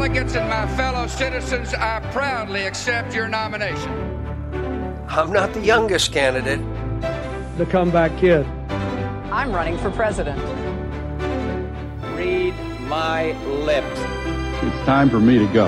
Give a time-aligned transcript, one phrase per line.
[0.00, 3.92] delegates and my fellow citizens, I proudly accept your nomination.
[5.10, 6.60] I'm not the youngest candidate.
[7.58, 8.46] The comeback kid.
[9.30, 10.40] I'm running for president.
[12.16, 12.54] Read
[12.88, 13.32] my
[13.66, 14.00] lips.
[14.64, 15.66] It's time for me to go.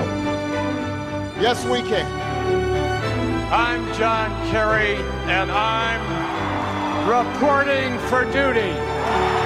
[1.39, 2.07] Yes, we can.
[3.53, 4.95] I'm John Kerry,
[5.29, 6.01] and I'm
[7.07, 9.42] reporting for duty.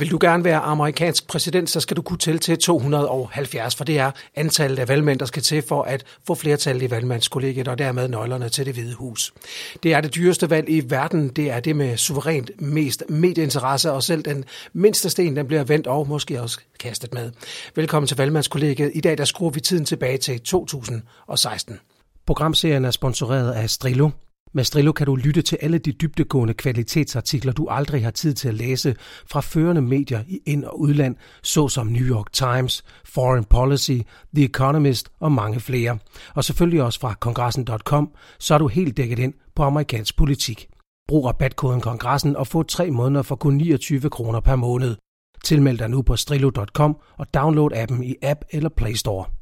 [0.00, 3.98] Vil du gerne være amerikansk præsident, så skal du kunne tælle til 270, for det
[3.98, 8.08] er antallet af valgmænd, der skal til for at få flertal i valgmandskollegiet og dermed
[8.08, 9.34] nøglerne til det hvide hus.
[9.82, 11.28] Det er det dyreste valg i verden.
[11.28, 15.86] Det er det med suverænt mest medieinteresse, og selv den mindste sten, den bliver vendt
[15.86, 17.30] og måske også kastet med.
[17.74, 18.90] Velkommen til valgmandskollegiet.
[18.94, 21.80] I dag der skruer vi tiden tilbage til 2016.
[22.26, 24.10] Programserien er sponsoreret af Strilo.
[24.52, 28.48] Med Strillo kan du lytte til alle de dybdegående kvalitetsartikler, du aldrig har tid til
[28.48, 33.98] at læse fra førende medier i ind- og udland, såsom New York Times, Foreign Policy,
[34.34, 35.98] The Economist og mange flere.
[36.34, 40.68] Og selvfølgelig også fra kongressen.com, så er du helt dækket ind på amerikansk politik.
[41.08, 44.96] Brug rabatkoden kongressen og få tre måneder for kun 29 kroner per måned.
[45.44, 49.39] Tilmeld dig nu på strillo.com og download appen i App eller Play Store.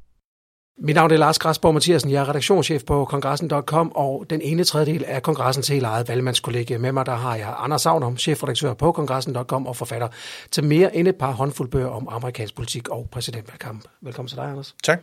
[0.81, 2.11] Mit navn er Lars Græsborg Mathiasen.
[2.11, 6.79] Jeg er redaktionschef på kongressen.com og den ene tredjedel af kongressens helt eget valgmandskollegie.
[6.79, 10.09] Med mig der har jeg Anders Savnum, chefredaktør på kongressen.com og forfatter
[10.51, 13.85] til mere end et par håndfuld bøger om amerikansk politik og præsidentvalgkamp.
[14.01, 14.75] Velkommen til dig, Anders.
[14.85, 15.01] Tak.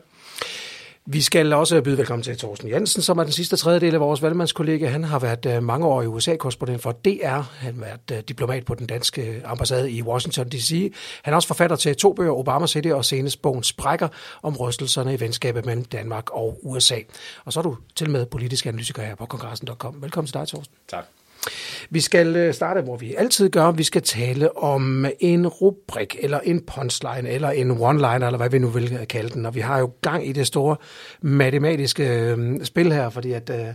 [1.07, 4.21] Vi skal også byde velkommen til Thorsten Jensen, som er den sidste tredjedel af vores
[4.21, 4.87] valgmandskollega.
[4.87, 7.27] Han har været øh, mange år i USA-korrespondent for DR.
[7.27, 10.93] Han har været øh, diplomat på den danske øh, ambassade i Washington D.C.
[11.23, 14.07] Han er også forfatter til to bøger, Obama City og senest bogen Sprækker,
[14.43, 16.97] om rystelserne i venskabet mellem Danmark og USA.
[17.45, 20.01] Og så er du til med politisk analytiker her på kongressen.com.
[20.01, 20.75] Velkommen til dig, Thorsten.
[20.87, 21.05] Tak.
[21.89, 23.71] Vi skal øh, starte, hvor vi altid gør.
[23.71, 28.59] Vi skal tale om en rubrik, eller en punchline, eller en one-liner, eller hvad vi
[28.59, 29.45] nu vil kalde den.
[29.45, 30.75] Og vi har jo gang i det store
[31.21, 33.65] matematiske øh, spil her, fordi at øh,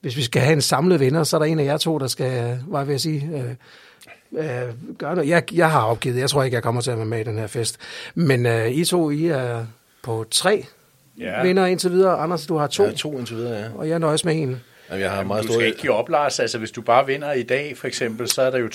[0.00, 2.06] hvis vi skal have en samlet vinder, så er der en af jer to, der
[2.06, 3.54] skal, hvad vil jeg sige, øh,
[4.32, 5.30] øh, gøre noget.
[5.30, 6.20] Jeg, jeg har opgivet.
[6.20, 7.78] Jeg tror ikke, jeg kommer til at være med i den her fest.
[8.14, 9.66] Men øh, I to, I er
[10.02, 10.66] på tre
[11.18, 11.42] ja.
[11.42, 12.16] vinder indtil videre.
[12.16, 12.82] Anders, du har to.
[12.82, 13.68] Jeg har to indtil videre, ja.
[13.76, 14.60] Og jeg nøjes med en.
[14.90, 15.60] Jamen, jeg har Jamen, meget du store...
[15.60, 16.40] skal ikke give op, Lars.
[16.40, 18.68] Altså, hvis du bare vinder i dag, for eksempel, så er der jo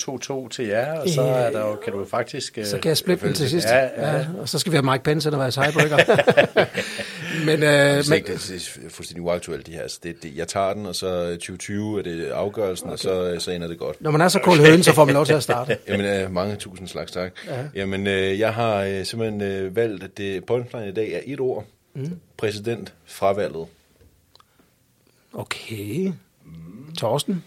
[0.44, 2.58] 2-2 til jer, og så er der jo, kan du jo faktisk...
[2.64, 3.66] Så kan jeg splitte den til sidst.
[3.68, 4.16] Ja, ja.
[4.16, 4.26] ja.
[4.40, 5.96] og så skal vi have Mike Pence, der var tiebreaker.
[7.46, 9.82] men, øh, Det er, men, det er fuldstændig uaktuelt, det her.
[9.82, 12.92] Altså, det, det, jeg tager den, og så 2020 er det afgørelsen, okay.
[12.92, 14.00] og så, så ender det godt.
[14.00, 15.76] når man er så kold høn, så får man lov til at starte.
[15.88, 17.32] Jamen, øh, mange tusind slags tak.
[17.48, 17.64] Ja.
[17.74, 21.40] Jamen, øh, jeg har øh, simpelthen øh, valgt, at det punchline i dag er et
[21.40, 21.64] ord.
[21.94, 22.18] Mm.
[22.36, 23.66] Præsident fravalget.
[25.32, 26.12] Okay.
[26.98, 27.44] Thorsten?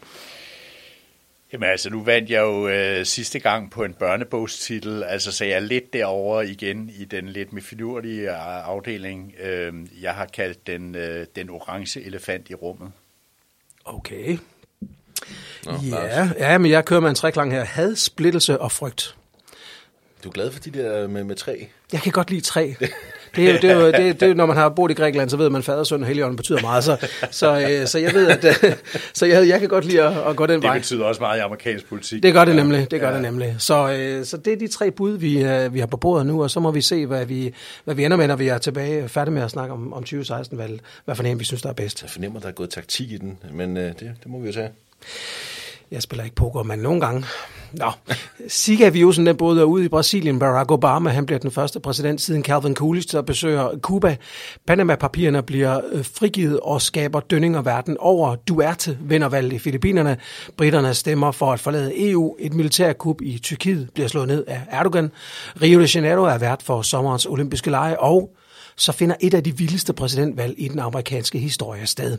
[1.54, 5.56] Jamen altså, nu vandt jeg jo øh, sidste gang på en børnebogstitel, altså så jeg
[5.56, 9.34] er lidt derovre igen i den lidt mere finurlige afdeling.
[9.40, 12.92] Øh, jeg har kaldt den øh, den orange elefant i rummet.
[13.86, 14.38] Okay.
[15.66, 17.64] Nå, Ja, ja, men jeg kører med en treklang her.
[17.64, 19.16] Had, splittelse og frygt.
[20.24, 21.68] Du er glad for de der med, med tre?
[21.92, 22.76] Jeg kan godt lide tre.
[23.36, 24.94] Det er jo, det er jo, det, er- det er når man har boet i
[24.94, 26.84] Grækenland, så ved man, at fader, søn og helligånden betyder meget.
[26.84, 28.74] Så, så, øh, så jeg ved, at øh,
[29.14, 30.78] så jeg, jeg kan godt lide at, at gå den Det vej.
[30.78, 32.24] betyder også meget i amerikansk politik.
[32.24, 33.14] Det gør det nemlig, det gør Ja.
[33.14, 33.56] det nemlig.
[33.60, 36.44] Så, øh, så det er de tre bud, vi, øh, vi har på bordet nu,
[36.44, 37.54] og så må vi se, hvad vi,
[37.84, 40.82] hvad vi ender med, når vi er tilbage færdige med at snakke om, om 2016-valget.
[41.06, 42.02] Hvad for en, vi synes, der er bedst.
[42.04, 44.54] Jeg fornemmer, der er gået taktik i den, men øh, det, det må vi jo
[44.54, 44.70] tage.
[45.92, 47.26] Jeg spiller ikke poker, men nogle gange.
[47.74, 47.92] Nå,
[48.50, 50.40] Zika-virusen den både er ude i Brasilien.
[50.40, 54.16] Barack Obama han bliver den første præsident siden Calvin Coolidge, der besøger Cuba.
[54.68, 58.36] Panama-papirerne bliver øh, frigivet og skaber dønninger verden over.
[58.36, 60.18] Duarte vinder valget i Filippinerne.
[60.58, 62.36] Britterne stemmer for at forlade EU.
[62.40, 65.12] Et militærkup i Tyrkiet bliver slået ned af Erdogan.
[65.62, 68.36] Rio de Janeiro er vært for sommerens olympiske lege, og
[68.78, 72.18] så finder et af de vildeste præsidentvalg i den amerikanske historie sted.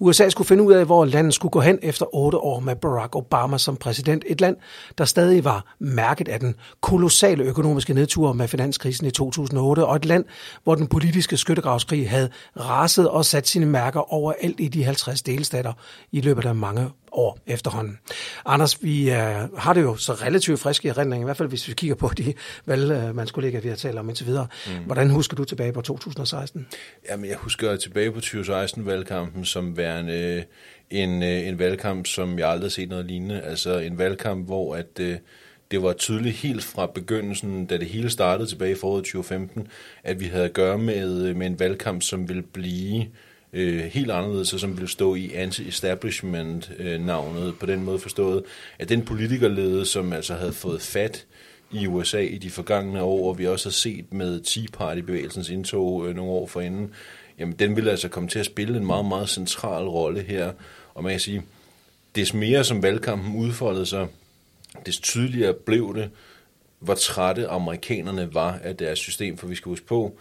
[0.00, 3.16] USA skulle finde ud af, hvor landet skulle gå hen efter otte år med Barack
[3.16, 4.24] Obama som præsident.
[4.26, 4.56] Et land,
[4.98, 10.04] der stadig var mærket af den kolossale økonomiske nedtur med finanskrisen i 2008, og et
[10.04, 10.24] land,
[10.64, 15.72] hvor den politiske skyttegravskrig havde raset og sat sine mærker overalt i de 50 delstater
[16.12, 17.98] i løbet af mange år efterhånden.
[18.46, 19.16] Anders, vi uh,
[19.58, 22.10] har det jo så relativt friske i erindring, i hvert fald hvis vi kigger på
[22.18, 22.34] de
[22.66, 24.46] valgmandskollegaer, vi har talt om indtil videre.
[24.66, 24.84] Mm.
[24.84, 26.66] Hvordan husker du tilbage på 2016?
[27.10, 30.44] Jamen, jeg husker tilbage på 2016-valgkampen som værende
[30.90, 33.40] en, øh, en valgkamp, som jeg aldrig har set noget lignende.
[33.40, 35.16] Altså en valgkamp, hvor at, øh,
[35.70, 39.68] det var tydeligt helt fra begyndelsen, da det hele startede tilbage i foråret 2015,
[40.04, 43.08] at vi havde at gøre med, øh, med en valgkamp, som ville blive øh,
[43.52, 48.42] Øh, helt anderledes, og som ville stå i anti-establishment-navnet øh, på den måde forstået,
[48.78, 51.26] at den politikerlede, som altså havde fået fat
[51.70, 56.08] i USA i de forgangne år, og vi også har set med Tea Party-bevægelsens indtog
[56.08, 56.94] øh, nogle år forinden,
[57.38, 60.52] jamen den vil altså komme til at spille en meget, meget central rolle her.
[60.94, 61.42] Og man kan sige,
[62.16, 64.06] des mere som valgkampen udfoldede sig,
[64.86, 66.10] des tydeligere blev det,
[66.78, 70.18] hvor trætte amerikanerne var af deres system, for vi skal huske på,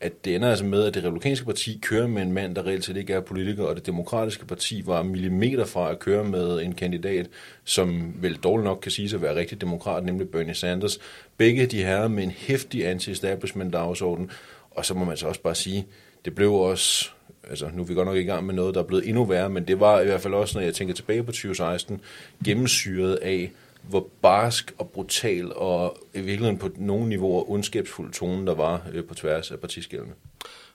[0.00, 2.84] at det ender altså med, at det republikanske parti kører med en mand, der reelt
[2.84, 6.74] set ikke er politiker, og det demokratiske parti var millimeter fra at køre med en
[6.74, 7.26] kandidat,
[7.64, 10.98] som vel dårligt nok kan sige sig at være rigtig demokrat, nemlig Bernie Sanders.
[11.36, 14.30] Begge de her med en hæftig anti-establishment dagsorden,
[14.70, 15.86] og så må man så også bare sige,
[16.24, 17.10] det blev også
[17.50, 19.50] altså nu er vi godt nok i gang med noget, der er blevet endnu værre,
[19.50, 22.00] men det var i hvert fald også, når jeg tænker tilbage på 2016,
[22.44, 23.52] gennemsyret af,
[23.88, 29.04] hvor barsk og brutal og i virkeligheden på nogle niveauer ondskabsfuld tone, der var øh,
[29.04, 30.14] på tværs af partiskældene.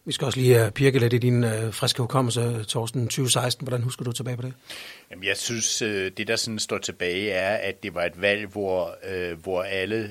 [0.05, 3.67] Vi skal også lige uh, pirke lidt i din uh, friske hukommelse, Torsten, 2016.
[3.67, 4.53] Hvordan husker du tilbage på det?
[5.11, 5.77] Jamen, jeg synes,
[6.17, 8.95] det der sådan står tilbage er, at det var et valg, hvor,
[9.35, 10.09] hvor alle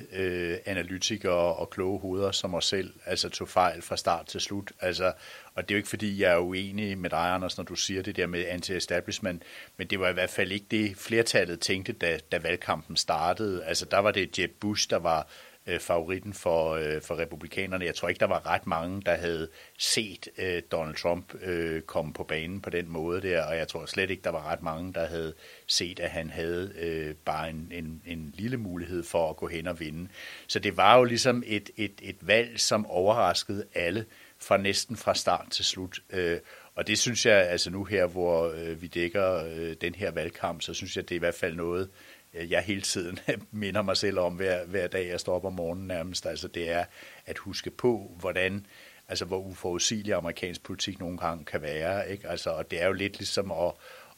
[0.66, 4.72] analytikere og kloge hoveder som os selv altså tog fejl fra start til slut.
[4.80, 5.12] Altså,
[5.58, 8.02] og det er jo ikke, fordi jeg er uenig med dig, Anders, når du siger
[8.02, 9.42] det der med anti-establishment,
[9.76, 13.64] men det var i hvert fald ikke det, flertallet tænkte, da, da valgkampen startede.
[13.64, 15.28] Altså, der var det Jeb Bush, der var
[15.66, 17.84] øh, favoritten for, øh, for republikanerne.
[17.84, 22.12] Jeg tror ikke, der var ret mange, der havde set øh, Donald Trump øh, komme
[22.12, 24.92] på banen på den måde der, og jeg tror slet ikke, der var ret mange,
[24.92, 25.34] der havde
[25.66, 29.66] set, at han havde øh, bare en, en, en lille mulighed for at gå hen
[29.66, 30.08] og vinde.
[30.46, 34.04] Så det var jo ligesom et, et, et valg, som overraskede alle
[34.40, 36.00] fra næsten fra start til slut.
[36.10, 36.38] Øh,
[36.74, 40.62] og det synes jeg, altså nu her, hvor øh, vi dækker øh, den her valgkamp,
[40.62, 41.90] så synes jeg, det er i hvert fald noget,
[42.34, 43.18] øh, jeg hele tiden
[43.50, 46.26] minder mig selv om hver, hver dag, jeg står op om morgenen nærmest.
[46.26, 46.84] Altså det er
[47.26, 48.66] at huske på, hvordan
[49.08, 52.10] altså hvor uforudsigelig amerikansk politik nogle gange kan være.
[52.10, 52.28] Ikke?
[52.28, 53.72] Altså, og det er jo lidt ligesom at,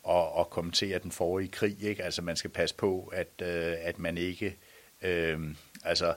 [0.09, 1.83] at, at kommentere den forrige krig.
[1.83, 2.05] Ikke?
[2.05, 4.57] Altså man skal passe på, at, øh, at man ikke...
[5.03, 5.41] Øh,
[5.85, 6.15] altså,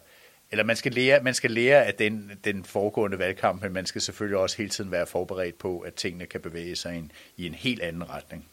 [0.53, 4.01] eller man skal lære, man skal lære af den, den foregående valgkamp, men man skal
[4.01, 7.47] selvfølgelig også hele tiden være forberedt på, at tingene kan bevæge sig i en, i
[7.47, 8.45] en helt anden retning.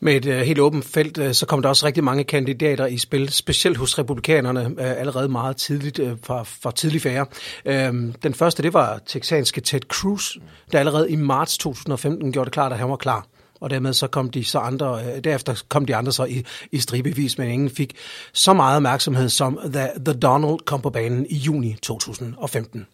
[0.00, 2.98] Med et øh, helt åbent felt, øh, så kom der også rigtig mange kandidater i
[2.98, 7.26] spil, specielt hos republikanerne, øh, allerede meget tidligt, uh, fra, fra tidlig færre.
[7.64, 10.36] Uh, den første, det var texanske Ted Cruz,
[10.72, 13.26] der allerede i marts 2015 gjorde det klart, at han var klar
[13.60, 16.78] og dermed så kom de så andre, øh, derefter kom de andre så i, i
[16.78, 17.96] stribevis, men ingen fik
[18.32, 22.86] så meget opmærksomhed som The, The Donald kom på banen i juni 2015.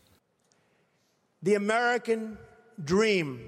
[1.45, 2.37] The American
[2.89, 3.39] dream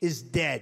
[0.00, 0.60] is dead.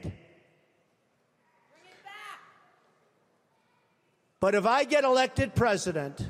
[4.40, 6.20] But if I get elected president,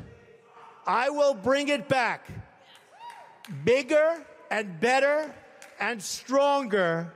[0.87, 2.31] I will bring it back
[3.65, 5.35] bigger and better
[5.79, 7.13] and stronger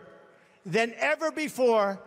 [0.66, 1.98] than ever before,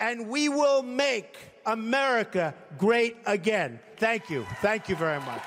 [0.00, 1.36] and we will make
[1.66, 3.78] America great again.
[3.98, 4.44] Thank you.
[4.62, 5.42] Thank you very much.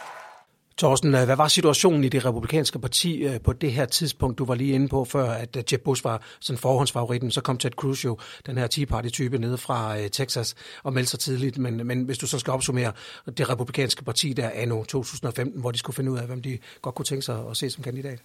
[0.79, 4.45] Thorsten, øh, hvad var situationen i det republikanske parti øh, på det her tidspunkt, du
[4.45, 7.71] var lige inde på, før at øh, Jeb Bush var sådan forhåndsfavoritten, så kom Ted
[7.71, 11.57] Cruz jo, den her Tea Party-type nede fra Texas, og meldte sig tidligt.
[11.57, 12.91] Men, men hvis du så skal opsummere
[13.37, 16.95] det republikanske parti der anno 2015, hvor de skulle finde ud af, hvem de godt
[16.95, 18.19] kunne tænke sig at se som kandidat.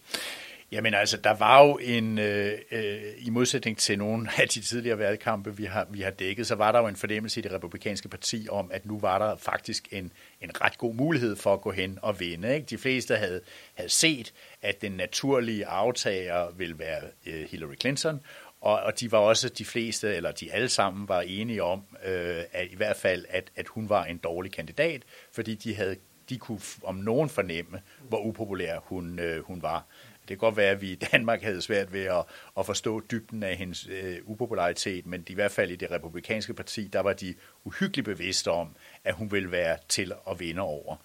[0.73, 4.99] Jamen altså, der var jo en, øh, øh, i modsætning til nogle af de tidligere
[4.99, 8.09] valgkampe, vi har, vi har dækket, så var der jo en fornemmelse i det republikanske
[8.09, 11.71] parti om, at nu var der faktisk en, en ret god mulighed for at gå
[11.71, 12.55] hen og vinde.
[12.55, 12.67] Ikke?
[12.67, 13.41] De fleste havde,
[13.75, 18.21] havde set, at den naturlige aftager ville være øh, Hillary Clinton,
[18.61, 22.43] og, og de var også de fleste, eller de alle sammen var enige om, øh,
[22.53, 25.03] at i hvert fald, at, at hun var en dårlig kandidat,
[25.33, 25.97] fordi de havde
[26.29, 29.87] de kunne om nogen fornemme, hvor upopulær hun, øh, hun var.
[30.29, 32.25] Det kan godt være, at vi i Danmark havde svært ved at,
[32.59, 36.89] at forstå dybden af hendes øh, upopularitet, men i hvert fald i det republikanske parti,
[36.93, 38.69] der var de uhyggeligt bevidste om,
[39.05, 40.97] at hun ville være til at vinde over.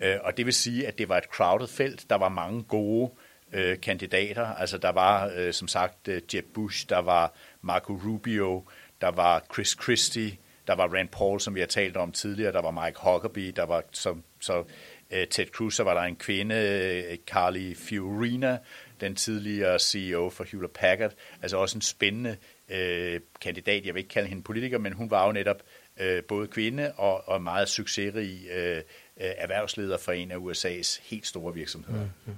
[0.00, 2.10] Øh, og det vil sige, at det var et crowded felt.
[2.10, 3.10] Der var mange gode
[3.52, 4.46] øh, kandidater.
[4.46, 8.64] Altså der var øh, som sagt øh, Jeb Bush, der var Marco Rubio,
[9.00, 10.36] der var Chris Christie,
[10.66, 13.64] der var Rand Paul, som vi har talt om tidligere, der var Mike Huckabee, der
[13.64, 14.64] var som, så Øh,
[15.10, 18.58] Øh, Ted Cruz, så var der en kvinde, øh, Carly Fiorina,
[19.00, 21.12] den tidligere CEO for Hewlett Packard,
[21.42, 22.36] altså også en spændende
[22.68, 23.86] øh, kandidat.
[23.86, 25.62] Jeg vil ikke kalde hende politiker, men hun var jo netop
[26.00, 28.82] øh, både kvinde og, og meget succesrig øh, øh
[29.16, 32.04] erhvervsleder for en af USA's helt store virksomheder.
[32.04, 32.36] Mm-hmm.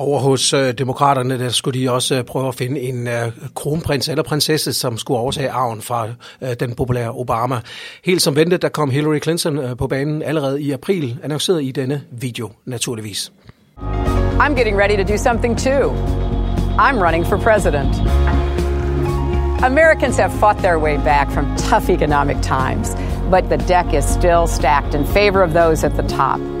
[0.00, 4.08] Over hos øh, demokraterne, der skulle de også øh, prøve at finde en øh, kronprins
[4.08, 6.08] eller prinsesse, som skulle overtage arven fra
[6.42, 7.60] øh, den populære Obama.
[8.04, 11.70] Helt som ventet, der kom Hillary Clinton øh, på banen allerede i april, annonceret i
[11.70, 13.32] denne video naturligvis.
[14.40, 15.90] I'm getting ready to do something too.
[16.78, 17.94] I'm running for president.
[19.62, 22.96] Americans have fought their way back from tough economic times,
[23.30, 26.57] but the deck is still stacked in favor of those at the top.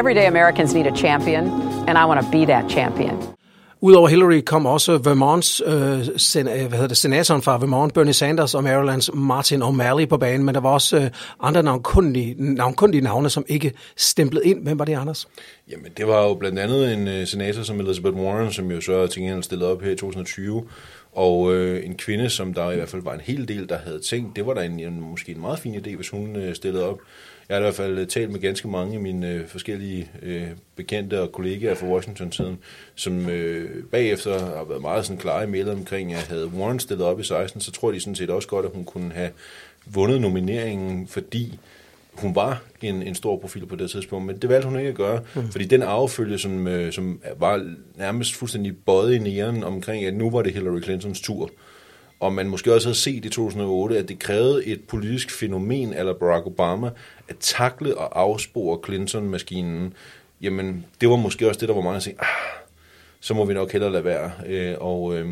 [0.00, 1.44] Everyday Americans need a champion,
[1.88, 3.16] and I want to be that champion.
[3.80, 8.12] Udover Hillary kom også Vermonts, øh, sen, øh, hvad hedder det, senatoren fra Vermont, Bernie
[8.12, 13.00] Sanders og Marylands Martin O'Malley på banen, men der var også øh, andre navnkundige, navnkundige
[13.00, 14.62] navne, som ikke stemplede ind.
[14.62, 15.28] Hvem var det, Anders?
[15.70, 19.06] Jamen, det var jo blandt andet en øh, senator som Elizabeth Warren, som jo så
[19.06, 20.64] til gengæld stillede op her i 2020,
[21.12, 24.00] og øh, en kvinde, som der i hvert fald var en hel del, der havde
[24.00, 26.84] tænkt, det var da en, en måske en meget fin idé, hvis hun øh, stillede
[26.84, 26.98] op.
[27.48, 31.20] Jeg har i hvert fald talt med ganske mange af mine øh, forskellige øh, bekendte
[31.22, 32.58] og kollegaer fra Washington-tiden,
[32.94, 37.06] som øh, bagefter har været meget sådan klare i mailet omkring, at havde Warren stillet
[37.06, 39.30] op i 16, så tror de sådan set også godt, at hun kunne have
[39.86, 41.58] vundet nomineringen, fordi
[42.12, 44.94] hun var en, en stor profil på det tidspunkt, men det valgte hun ikke at
[44.94, 45.50] gøre, mm.
[45.50, 50.30] fordi den affølge, som, øh, som var nærmest fuldstændig bøjet i næren omkring, at nu
[50.30, 51.50] var det Hillary Clintons tur,
[52.20, 56.12] og man måske også havde set i 2008, at det krævede et politisk fænomen eller
[56.12, 56.90] Barack Obama
[57.28, 59.94] at takle og afspore Clinton-maskinen.
[60.40, 62.62] Jamen, det var måske også det, der var mange der sagde, ah,
[63.20, 64.32] så må vi nok hellere lade være.
[64.46, 65.26] Øh, og øh,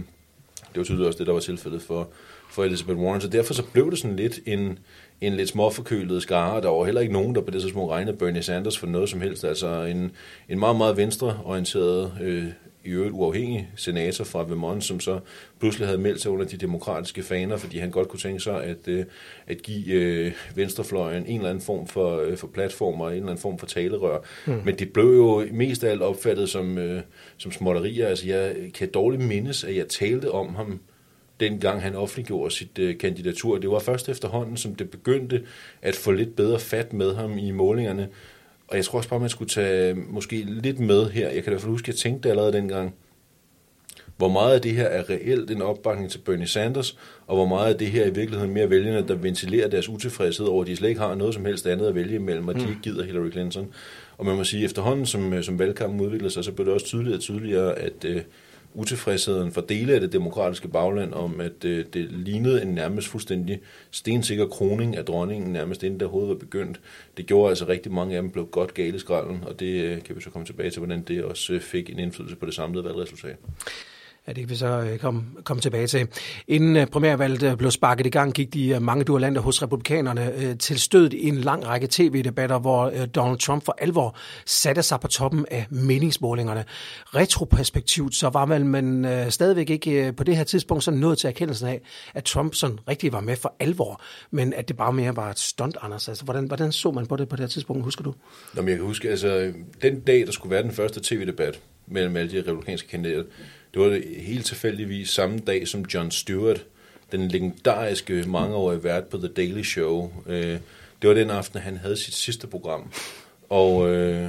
[0.76, 2.09] det var tydeligt også det, der var tilfældet for,
[2.50, 3.21] for Elizabeth Warren.
[3.21, 4.78] Så derfor så blev det sådan lidt en,
[5.21, 6.62] en lidt småforkølet skare.
[6.62, 9.21] Der var heller ikke nogen, der på det tidspunkt regnede Bernie Sanders for noget som
[9.21, 9.45] helst.
[9.45, 10.12] Altså en,
[10.49, 12.45] en meget, meget venstreorienteret øh,
[12.87, 15.21] i øvrigt uafhængig senator fra Vermont, som så
[15.61, 18.88] pludselig havde meldt sig under de demokratiske faner, fordi han godt kunne tænke sig at,
[18.88, 19.05] øh,
[19.47, 23.28] at give øh, venstrefløjen en eller anden form for, øh, for platform og en eller
[23.28, 24.19] anden form for talerør.
[24.47, 24.61] Mm.
[24.64, 27.02] Men det blev jo mest af alt opfattet som, øh,
[27.37, 28.09] som småtterier.
[28.09, 30.81] Altså jeg kan dårligt mindes, at jeg talte om ham
[31.40, 33.59] dengang han offentliggjorde sit øh, kandidatur.
[33.59, 35.43] Det var først efterhånden, som det begyndte
[35.83, 38.09] at få lidt bedre fat med ham i målingerne,
[38.68, 41.25] og jeg tror også bare, man skulle tage måske lidt med her.
[41.25, 42.94] Jeg kan i hvert fald huske, at jeg tænkte allerede dengang,
[44.16, 47.73] hvor meget af det her er reelt en opbakning til Bernie Sanders, og hvor meget
[47.73, 50.76] af det her er i virkeligheden mere vælgerne, der ventilerer deres utilfredshed over, at de
[50.76, 52.68] slet ikke har noget som helst andet at vælge imellem, og de mm.
[52.68, 53.68] ikke gider Hillary Clinton.
[54.18, 56.87] Og man må sige, at efterhånden som, som valgkampen udvikler sig, så bliver det også
[56.87, 58.20] tydeligere og tydeligere, at uh,
[58.76, 63.61] utilfredsheden for dele af det demokratiske bagland om, at øh, det lignede en nærmest fuldstændig
[63.90, 66.80] stensikker kroning af dronningen, nærmest inden der hovedet var begyndt.
[67.16, 70.16] Det gjorde altså rigtig mange af dem blev godt gale skralden, og det øh, kan
[70.16, 72.85] vi så komme tilbage til, hvordan det også øh, fik en indflydelse på det samlede
[72.85, 73.37] valgresultat.
[74.28, 76.09] Ja, det kan vi så øh, komme, komme tilbage til.
[76.49, 80.80] Inden øh, primærvalget øh, blev sparket i gang, gik de mange dualanter hos republikanerne til
[80.80, 84.16] stød i en lang række tv-debatter, hvor Donald Trump for alvor
[84.47, 86.64] satte sig på toppen af meningsmålingerne.
[87.14, 91.68] Retroperspektivt, så var man, man stadigvæk ikke på det her tidspunkt så nået til erkendelsen
[91.68, 91.80] af,
[92.14, 95.38] at Trump sådan rigtig var med for alvor, men at det bare mere var et
[95.38, 96.09] stunt, Anders.
[96.09, 98.14] Altså, hvordan, hvordan så man på det på det her tidspunkt, husker du?
[98.56, 99.52] Jamen, jeg kan huske, altså,
[99.83, 103.23] den dag, der skulle være den første tv-debat mellem alle de republikanske kandidater,
[103.76, 106.64] det var helt tilfældigvis samme dag som John Stewart,
[107.12, 110.12] den legendariske mangeårige vært på The Daily Show.
[110.26, 110.59] Øh,
[111.02, 112.92] det var den aften, han havde sit sidste program.
[113.49, 114.28] Og, øh,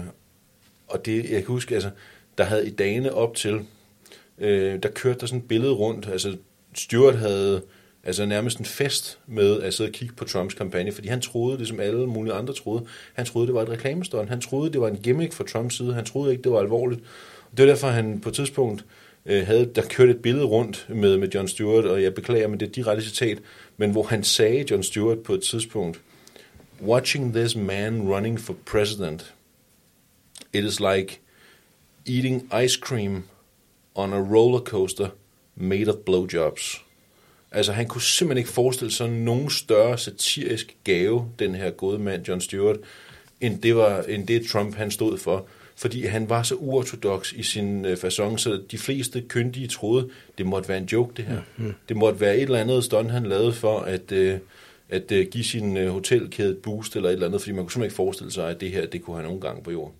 [0.88, 1.89] og det, jeg kan huske, altså,
[2.38, 3.62] der havde i dagene op til,
[4.38, 6.08] øh, der kørte der sådan et billede rundt.
[6.08, 6.38] Altså,
[6.75, 7.62] Stewart havde
[8.04, 11.58] altså nærmest en fest med at sidde og kigge på Trumps kampagne, fordi han troede,
[11.58, 14.30] det som alle mulige andre troede, han troede, det var et reklamestånd.
[14.30, 15.94] Han troede, det var en gimmick fra Trumps side.
[15.94, 17.01] Han troede ikke, det var alvorligt.
[17.58, 18.86] Det var derfor, han på et tidspunkt
[19.27, 22.60] øh, havde, der kørte et billede rundt med, med John Stewart, og jeg beklager, men
[22.60, 23.39] det er direkte citat,
[23.77, 26.01] men hvor han sagde, John Stewart på et tidspunkt,
[26.81, 29.34] Watching this man running for president,
[30.53, 31.19] it is like
[32.07, 33.24] eating ice cream
[33.96, 35.10] on a roller coaster
[35.55, 36.81] made of blowjobs.
[37.51, 42.27] Altså, han kunne simpelthen ikke forestille sig nogen større satirisk gave, den her gode mand,
[42.27, 42.77] John Stewart,
[43.41, 47.43] end det, var, end det Trump han stod for fordi han var så uortodox i
[47.43, 51.41] sin øh, façon, så de fleste kyndige troede, det måtte være en joke, det her.
[51.57, 51.74] Mm.
[51.89, 54.39] Det måtte være et eller andet stunt, han lavede for at, øh,
[54.89, 57.72] at øh, give sin øh, hotelkæde et boost eller et eller andet, fordi man kunne
[57.72, 59.93] simpelthen ikke forestille sig, at det her, det kunne have nogen gang på jorden.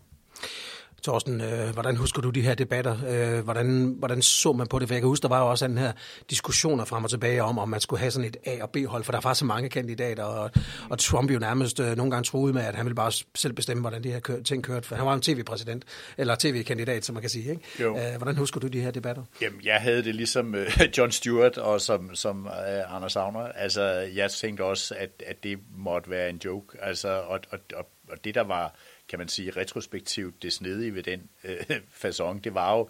[1.08, 2.98] Torsten, øh, hvordan husker du de her debatter?
[3.10, 4.88] Øh, hvordan, hvordan så man på det?
[4.88, 5.92] For jeg kan huske, der var jo også den her
[6.30, 9.12] diskussioner frem og tilbage om, om man skulle have sådan et A- og B-hold, for
[9.12, 10.52] der var så mange kandidater, og,
[10.90, 13.82] og Trump jo nærmest øh, nogle gange troede med, at han ville bare selv bestemme,
[13.82, 15.86] hvordan de her kør, ting kørte, for han var en tv-præsident,
[16.18, 17.50] eller tv-kandidat, som man kan sige.
[17.50, 17.62] Ikke?
[17.80, 17.98] Jo.
[17.98, 19.24] Øh, hvordan husker du de her debatter?
[19.42, 23.40] Jamen, jeg havde det ligesom øh, John Stewart og som, som øh, Anders Agner.
[23.40, 23.82] Altså,
[24.16, 28.18] jeg tænkte også, at, at det måtte være en joke, altså, og, og, og, og
[28.24, 28.76] det, der var
[29.10, 31.58] kan man sige, retrospektivt det snedige ved den øh,
[32.04, 32.90] façon, det var jo,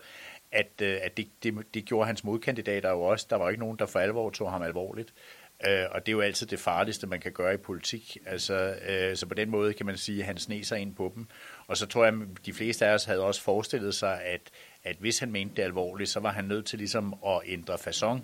[0.52, 3.28] at, øh, at det, det, det gjorde hans modkandidater jo også.
[3.30, 5.14] Der var ikke nogen, der for alvor tog ham alvorligt.
[5.68, 8.18] Øh, og det er jo altid det farligste, man kan gøre i politik.
[8.26, 11.12] Altså, øh, så på den måde kan man sige, at han sne sig ind på
[11.16, 11.28] dem.
[11.68, 14.42] Og så tror jeg, at de fleste af os havde også forestillet sig, at,
[14.84, 18.20] at hvis han mente det alvorligt, så var han nødt til ligesom at ændre façon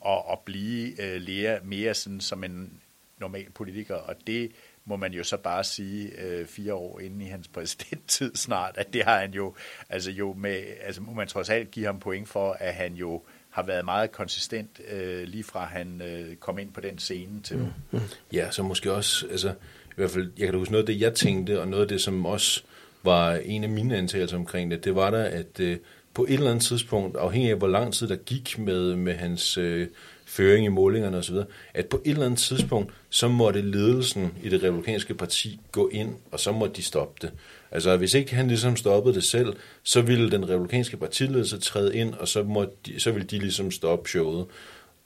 [0.00, 2.80] og, og blive øh, mere sådan som en
[3.18, 3.94] normal politiker.
[3.94, 4.52] Og det
[4.86, 8.92] må man jo så bare sige øh, fire år inden i hans præsidenttid snart, at
[8.92, 9.54] det har han jo,
[9.88, 13.22] altså jo med, altså må man trods alt give ham point for, at han jo
[13.50, 17.56] har været meget konsistent øh, lige fra han øh, kom ind på den scene til
[17.58, 17.64] nu.
[17.64, 17.98] Mm.
[17.98, 18.00] mm.
[18.32, 19.50] Ja, så måske også, altså
[19.90, 21.88] i hvert fald, jeg kan da huske noget af det, jeg tænkte, og noget af
[21.88, 22.62] det, som også
[23.02, 25.78] var en af mine antagelser omkring det, det var der, at øh,
[26.16, 29.58] på et eller andet tidspunkt, afhængig af hvor lang tid der gik med, med hans
[29.58, 29.86] øh,
[30.26, 31.36] føring i målingerne osv.,
[31.74, 36.14] at på et eller andet tidspunkt, så måtte ledelsen i det republikanske parti gå ind,
[36.32, 37.32] og så måtte de stoppe det.
[37.70, 42.14] Altså, hvis ikke han ligesom stoppede det selv, så ville den republikanske partiledelse træde ind,
[42.14, 44.46] og så, måtte de, så ville de ligesom stoppe showet.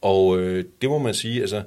[0.00, 1.62] Og øh, det må man sige, altså,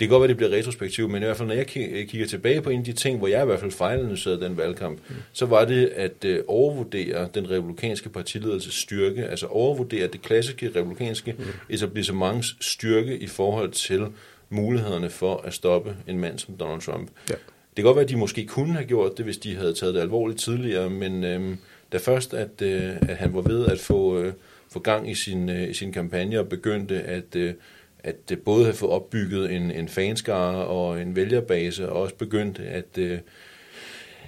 [0.00, 2.62] det kan godt være, det bliver retrospektivt, men i hvert fald, når jeg kigger tilbage
[2.62, 5.14] på en af de ting, hvor jeg i hvert fald fejlanalyserede den valgkamp, mm.
[5.32, 11.34] så var det at øh, overvurdere den republikanske partiledelses styrke, altså overvurdere det klassiske republikanske
[11.38, 11.44] mm.
[11.70, 14.06] etablissements styrke i forhold til
[14.50, 17.10] mulighederne for at stoppe en mand som Donald Trump.
[17.30, 17.34] Ja.
[17.34, 19.94] Det kan godt være, at de måske kunne have gjort det, hvis de havde taget
[19.94, 21.56] det alvorligt tidligere, men øh,
[21.92, 24.32] da først, at, øh, at han var ved at få, øh,
[24.72, 27.36] få gang i sin, øh, sin kampagne og begyndte at...
[27.36, 27.54] Øh,
[27.98, 32.58] at det både har fået opbygget en, en fanskare og en vælgerbase, og også begyndt
[32.58, 33.18] at, øh,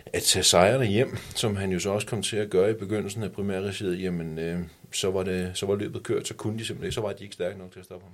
[0.07, 3.23] at tage sejrene hjem, som han jo så også kom til at gøre i begyndelsen
[3.23, 4.59] af primærregiet, jamen øh,
[4.93, 7.35] så var, det, så var løbet kørt, så kunne de simpelthen så var de ikke
[7.35, 8.13] stærke nok til at stoppe ham.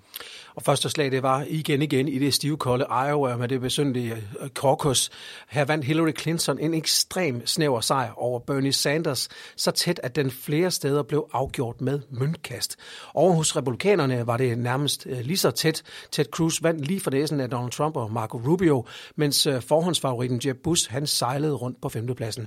[0.55, 4.17] Og første slag, det var igen igen i det stive kolde Iowa med det besyndige
[4.55, 5.09] caucus.
[5.09, 5.17] Øh,
[5.49, 10.31] Her vandt Hillary Clinton en ekstrem snæver sejr over Bernie Sanders, så tæt, at den
[10.31, 12.77] flere steder blev afgjort med møntkast.
[13.15, 15.83] Over hos republikanerne var det nærmest øh, lige så tæt.
[16.11, 18.85] Ted Cruz vandt lige for næsen af Donald Trump og Marco Rubio,
[19.17, 22.47] mens øh, forhåndsfavoritten Jeb Bush, han sejlede rundt på femtepladsen.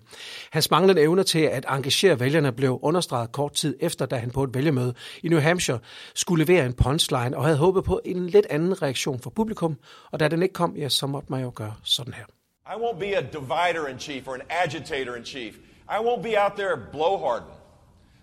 [0.52, 4.44] Hans manglende evne til at engagere vælgerne blev understreget kort tid efter, da han på
[4.44, 5.80] et i New Hampshire
[6.16, 9.78] skulle levere en punchline og havde håbet på en lidt anden reaktion fra publikum,
[10.12, 12.26] og da den ikke kom, ja, så måtte man jo gøre sådan her.
[12.70, 15.56] I won't be a divider in chief or an agitator in chief.
[15.90, 17.56] I won't be out there blowharding,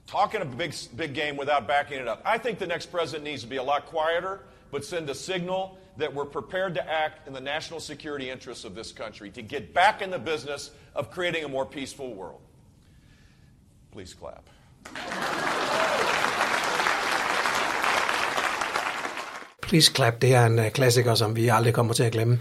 [0.06, 2.20] talking a big, big game without backing it up.
[2.24, 5.78] I think the next president needs to be a lot quieter, but send a signal
[5.96, 9.74] that we're prepared to act in the national security interests of this country to get
[9.74, 12.40] back in the business of creating a more peaceful world.
[13.90, 14.48] Please clap.
[19.62, 22.40] Please Clap, det er en øh, klassiker, som vi aldrig kommer til at glemme.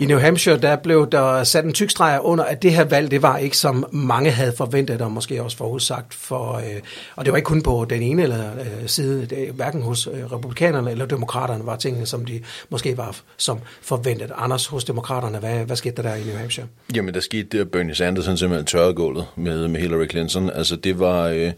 [0.00, 3.22] I New Hampshire, der blev der sat en tykstreg under, at det her valg, det
[3.22, 6.80] var ikke som mange havde forventet, og måske også forudsagt for, øh,
[7.16, 10.32] og det var ikke kun på den ene eller øh, side, det, hverken hos øh,
[10.32, 14.32] republikanerne eller demokraterne var tingene, som de måske var som forventet.
[14.36, 16.66] Anders, hos demokraterne, hvad, hvad skete der der i New Hampshire?
[16.94, 20.50] Jamen, der skete det, at Bernie Sanders simpelthen tørrede gulvet med, med Hillary Clinton.
[20.50, 21.28] Altså, det var...
[21.28, 21.52] Øh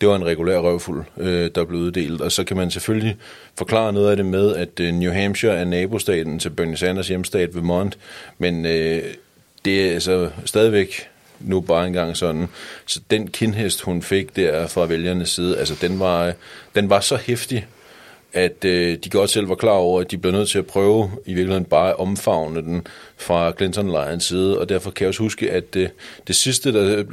[0.00, 2.20] det var en regulær røvfuld, øh, der blev uddelt.
[2.20, 3.16] Og så kan man selvfølgelig
[3.58, 7.54] forklare noget af det med, at øh, New Hampshire er nabostaten til Bernie Sanders hjemstat
[7.54, 7.98] Vermont,
[8.38, 9.02] men øh,
[9.64, 11.08] det er altså stadigvæk
[11.40, 12.48] nu bare engang sådan.
[12.86, 16.32] Så den kindhest, hun fik der fra vælgernes side, altså den var, øh,
[16.74, 17.66] den var så hæftig,
[18.32, 21.10] at øh, de godt selv var klar over, at de blev nødt til at prøve
[21.26, 22.86] i virkeligheden bare at omfavne den
[23.16, 25.90] fra Clinton Lions side, og derfor kan jeg også huske, at det,
[26.26, 27.04] det sidste, der,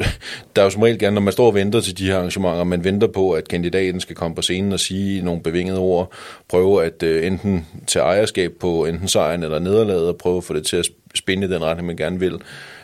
[0.55, 2.63] der er jo som regel gerne, når man står og venter til de her arrangementer,
[2.63, 6.11] man venter på, at kandidaten skal komme på scenen og sige nogle bevingede ord,
[6.47, 10.53] prøve at øh, enten tage ejerskab på enten sejren eller nederlaget, og prøve at få
[10.53, 12.39] det til at spinde i den retning, man gerne vil.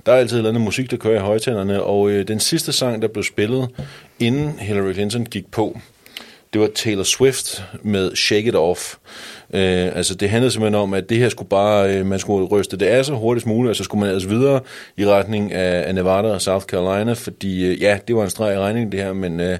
[0.05, 2.71] Der er altid et eller andet musik, der kører i højtalerne, og øh, den sidste
[2.71, 3.69] sang, der blev spillet,
[4.19, 5.79] inden Hillary Clinton gik på,
[6.53, 8.95] det var Taylor Swift med Shake It Off.
[9.53, 12.77] Øh, altså det handlede simpelthen om, at det her skulle bare, øh, man skulle ryste
[12.77, 14.59] det af så hurtigst muligt, og så skulle man altså videre
[14.97, 18.55] i retning af, af Nevada og South Carolina, fordi øh, ja, det var en streg
[18.55, 19.57] i regningen det her, men øh,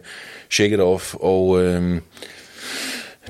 [0.50, 1.64] Shake It Off, og...
[1.64, 2.02] Øh,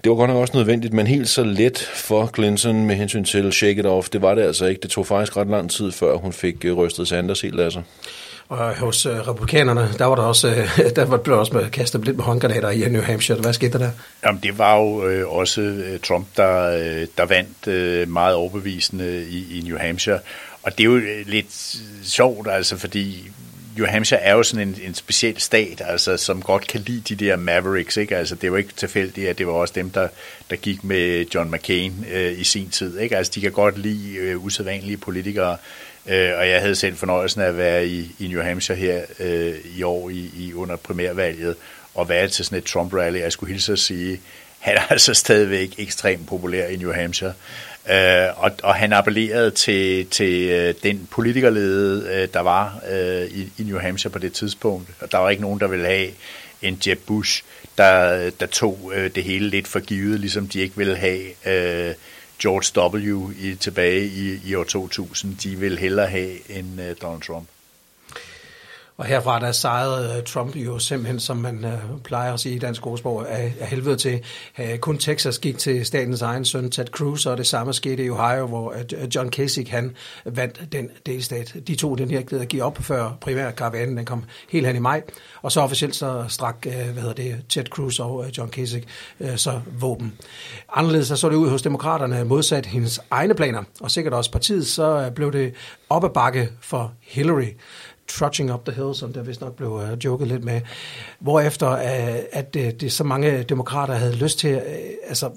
[0.04, 3.52] det var godt nok også nødvendigt, men helt så let for Clinton med hensyn til
[3.52, 4.82] Shake It Off, det var det altså ikke.
[4.82, 7.84] Det tog faktisk ret lang tid, før hun fik øh, rystet Sanders helt af sig.
[8.52, 11.70] Og øh, hos øh, republikanerne, der var der også, øh, der var, blev også med,
[11.70, 13.38] kastet lidt med håndgranater i øh, New Hampshire.
[13.38, 13.92] Hvad skete der?
[14.26, 19.26] Jamen, det var jo øh, også øh, Trump, der, øh, der vandt øh, meget overbevisende
[19.30, 20.20] i, i New Hampshire.
[20.64, 23.32] Og det er jo lidt sjovt, altså, fordi
[23.78, 27.26] New Hampshire er jo sådan en, en speciel stat, altså, som godt kan lide de
[27.26, 27.98] der Mavericks.
[27.98, 28.18] Ikke?
[28.18, 30.08] Altså, det er jo ikke tilfældigt, at det var også dem, der,
[30.50, 33.00] der gik med John McCain øh, i sin tid.
[33.00, 33.18] Ikke?
[33.18, 35.58] Altså, de kan godt lide øh, usædvanlige politikere.
[36.08, 39.56] Øh, og jeg havde selv fornøjelsen af at være i, i New Hampshire her øh,
[39.78, 41.56] i år i, i under primærvalget,
[41.94, 43.18] og være til sådan et Trump-rally.
[43.18, 44.22] Jeg skulle hilse at sige,
[44.60, 47.34] han er altså stadigvæk ekstremt populær i New Hampshire.
[47.90, 53.52] Øh, og, og han appellerede til, til øh, den politikerlede, øh, der var øh, i,
[53.58, 54.90] i New Hampshire på det tidspunkt.
[55.02, 56.08] Og der var ikke nogen, der ville have
[56.62, 57.44] en Jeb Bush,
[57.78, 61.96] der, der tog øh, det hele lidt for givet, ligesom de ikke ville have øh,
[62.42, 63.32] George W.
[63.40, 67.48] I, tilbage i, i år 2000, de vil hellere have end uh, øh, Donald Trump.
[69.02, 72.60] Og herfra der sejrede øh, Trump jo simpelthen, som man øh, plejer at sige i
[72.60, 74.24] dansk ordsprog, af, af helvede til.
[74.60, 78.10] Øh, kun Texas gik til statens egen søn Ted Cruz, og det samme skete i
[78.10, 81.56] Ohio, hvor uh, John Kasich han vandt den delstat.
[81.68, 85.02] De to den her at give op før primærkaravanen, den kom helt hen i maj.
[85.42, 88.88] Og så officielt så strak, hvad hedder det, Ted Cruz og John Kasich
[89.36, 90.14] så våben.
[90.74, 94.68] Anderledes så så det ud hos demokraterne modsat hendes egne planer, og sikkert også partiet,
[94.68, 95.54] så blev det
[95.90, 97.50] op ad bakke for Hillary
[98.18, 100.62] trudging up the hill, som der vist nok blev uh, joket lidt med,
[101.20, 104.62] hvorefter uh, at det, det så mange demokrater havde lyst til, uh,
[105.08, 105.30] altså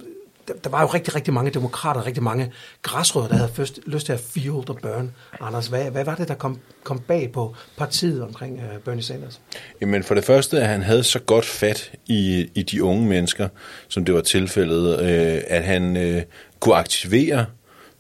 [0.49, 4.07] der, der var jo rigtig, rigtig mange demokrater, rigtig mange græsrødder, der havde først lyst
[4.07, 5.15] til at field og burn.
[5.41, 9.41] Anders, hvad, hvad var det, der kom, kom bag på partiet omkring uh, Bernie Sanders?
[9.81, 13.49] Jamen for det første, at han havde så godt fat i, i de unge mennesker,
[13.89, 16.23] som det var tilfældet, øh, at han øh,
[16.61, 17.47] kunne aktivere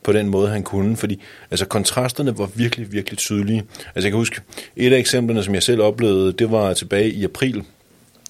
[0.05, 3.63] på den måde, han kunne, fordi altså, kontrasterne var virkelig, virkelig tydelige.
[3.87, 4.41] Altså jeg kan huske,
[4.77, 7.65] et af eksemplerne, som jeg selv oplevede, det var tilbage i april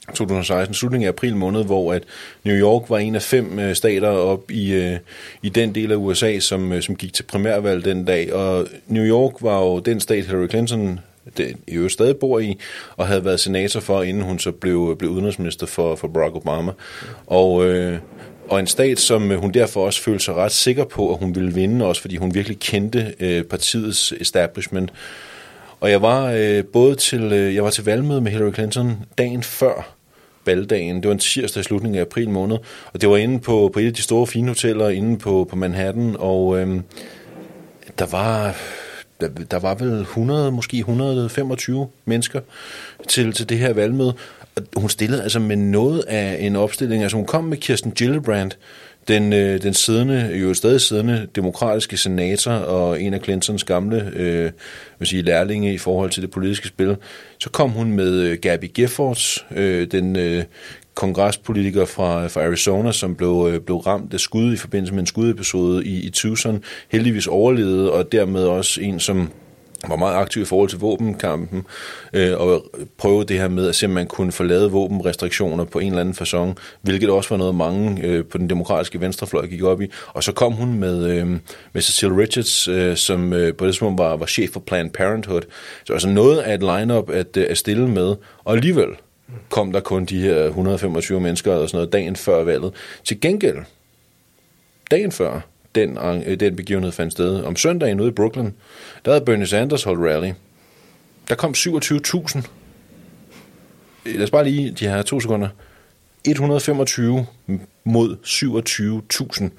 [0.09, 2.03] 2016, slutningen af april måned, hvor at
[2.45, 4.99] New York var en af fem øh, stater op i, øh,
[5.43, 8.33] i den del af USA, som, øh, som gik til primærvalg den dag.
[8.33, 11.01] Og New York var jo den stat, Hillary Clinton
[11.37, 12.59] det, i øvrigt stadig bor i,
[12.97, 16.73] og havde været senator for, inden hun så blev, blev udenrigsminister for, for Barack Obama.
[17.27, 17.99] Og, øh,
[18.49, 21.35] og en stat, som øh, hun derfor også følte sig ret sikker på, at hun
[21.35, 24.93] ville vinde, også fordi hun virkelig kendte øh, partiets establishment.
[25.81, 29.43] Og jeg var øh, både til, øh, jeg var til valgmøde med Hillary Clinton dagen
[29.43, 29.95] før
[30.47, 30.97] valgdagen.
[30.97, 32.57] Det var en tirsdag i slutningen af april måned,
[32.93, 35.57] og det var inde på, på et af de store fine hoteller inde på, på
[35.57, 36.81] Manhattan, og øh,
[37.99, 38.57] der var
[39.21, 42.41] der, der var vel 100, måske 125 mennesker
[43.09, 44.15] til, til det her valgmøde.
[44.77, 47.03] Hun stillede altså med noget af en opstilling.
[47.03, 48.51] Altså hun kom med Kirsten Gillibrand,
[49.09, 54.51] den, øh, den siddende, jo stadig siddende demokratiske senator og en af Clintons gamle øh,
[54.99, 56.97] vil sige, lærlinge i forhold til det politiske spil.
[57.39, 60.45] Så kom hun med øh, Gabby Giffords, øh, den øh,
[60.95, 65.07] kongrespolitiker fra, fra Arizona, som blev, øh, blev ramt af skud i forbindelse med en
[65.07, 69.31] skudepisode i, i Tucson, heldigvis overlevede, og dermed også en, som
[69.89, 71.67] var meget aktiv i forhold til våbenkampen,
[72.13, 72.65] øh, og
[72.99, 76.01] prøvede det her med at se, om man kunne få lavet våbenrestriktioner på en eller
[76.01, 79.91] anden façon, hvilket også var noget, mange øh, på den demokratiske venstrefløj gik op i.
[80.09, 81.27] Og så kom hun med, øh,
[81.73, 85.43] med Cecil Richards, øh, som øh, på det tidspunkt var, var chef for Planned Parenthood.
[85.85, 88.89] Så altså noget af et lineup at, øh, at stille med, og alligevel
[89.51, 92.73] kom der kun de her 125 mennesker og sådan noget dagen før valget.
[93.05, 93.59] Til gengæld,
[94.91, 95.41] dagen før,
[95.75, 97.45] den, øh, den begivenhed fandt sted.
[97.45, 98.51] Om søndagen ude i Brooklyn,
[99.05, 100.33] der havde Bernie Sanders holdt rally.
[101.29, 102.49] Der kom 27.000.
[104.07, 105.49] Øh, lad os bare lige de her to sekunder.
[106.25, 107.27] 125
[107.85, 109.51] mod 27.000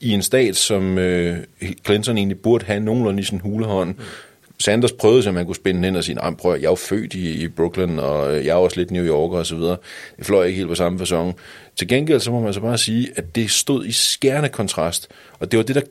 [0.00, 1.38] i en stat, som øh,
[1.86, 3.94] Clinton egentlig burde have nogenlunde i sin hulehånd.
[3.94, 4.02] Mm.
[4.60, 7.42] Sanders prøvede, at man kunne spænde ind og sige, prøv jeg er jo født i,
[7.42, 9.76] i Brooklyn, og øh, jeg er også lidt New Yorker og så videre.
[10.18, 11.36] Det fløj ikke helt på samme fasong.
[11.76, 15.52] Til gengæld, så må man så bare sige, at det stod i skærende kontrast, og
[15.52, 15.82] det var det, der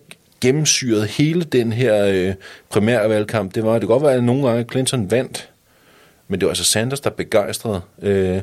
[0.42, 2.34] gennemsyrede hele den her øh,
[2.70, 3.56] primærvalgkamp.
[3.56, 5.50] Det var, det kunne godt være, at nogle gange Clinton vandt,
[6.28, 7.82] men det var altså Sanders, der begejstrede.
[8.02, 8.42] Øh,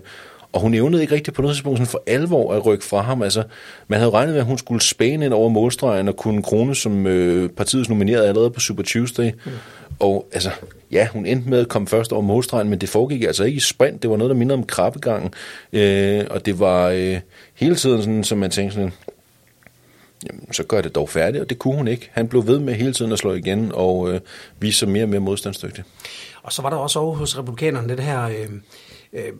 [0.55, 3.23] og hun evnede ikke rigtig på noget tidspunkt sådan for alvor at rykke fra ham.
[3.23, 3.43] Altså,
[3.89, 7.07] man havde regnet med, at hun skulle spæne ind over målstregen og kunne krone som
[7.07, 9.31] øh, partiets nomineret allerede på Super Tuesday.
[9.45, 9.51] Mm.
[9.99, 10.51] Og altså,
[10.91, 13.61] ja, hun endte med at komme først over målstregen, men det foregik altså ikke i
[13.61, 14.03] sprint.
[14.03, 15.35] Det var noget, der mindede om krabbegangen.
[15.73, 17.21] Øh, og det var øh,
[17.55, 18.93] hele tiden sådan, som man tænkte sådan,
[20.27, 22.11] jamen, så gør det dog færdigt, og det kunne hun ikke.
[22.13, 24.21] Han blev ved med hele tiden at slå igen og øh,
[24.61, 25.85] vise sig mere og mere modstandsdygtig.
[26.45, 28.23] Og så var der også over hos republikanerne det her...
[28.23, 28.49] Øh
[29.15, 29.33] øh,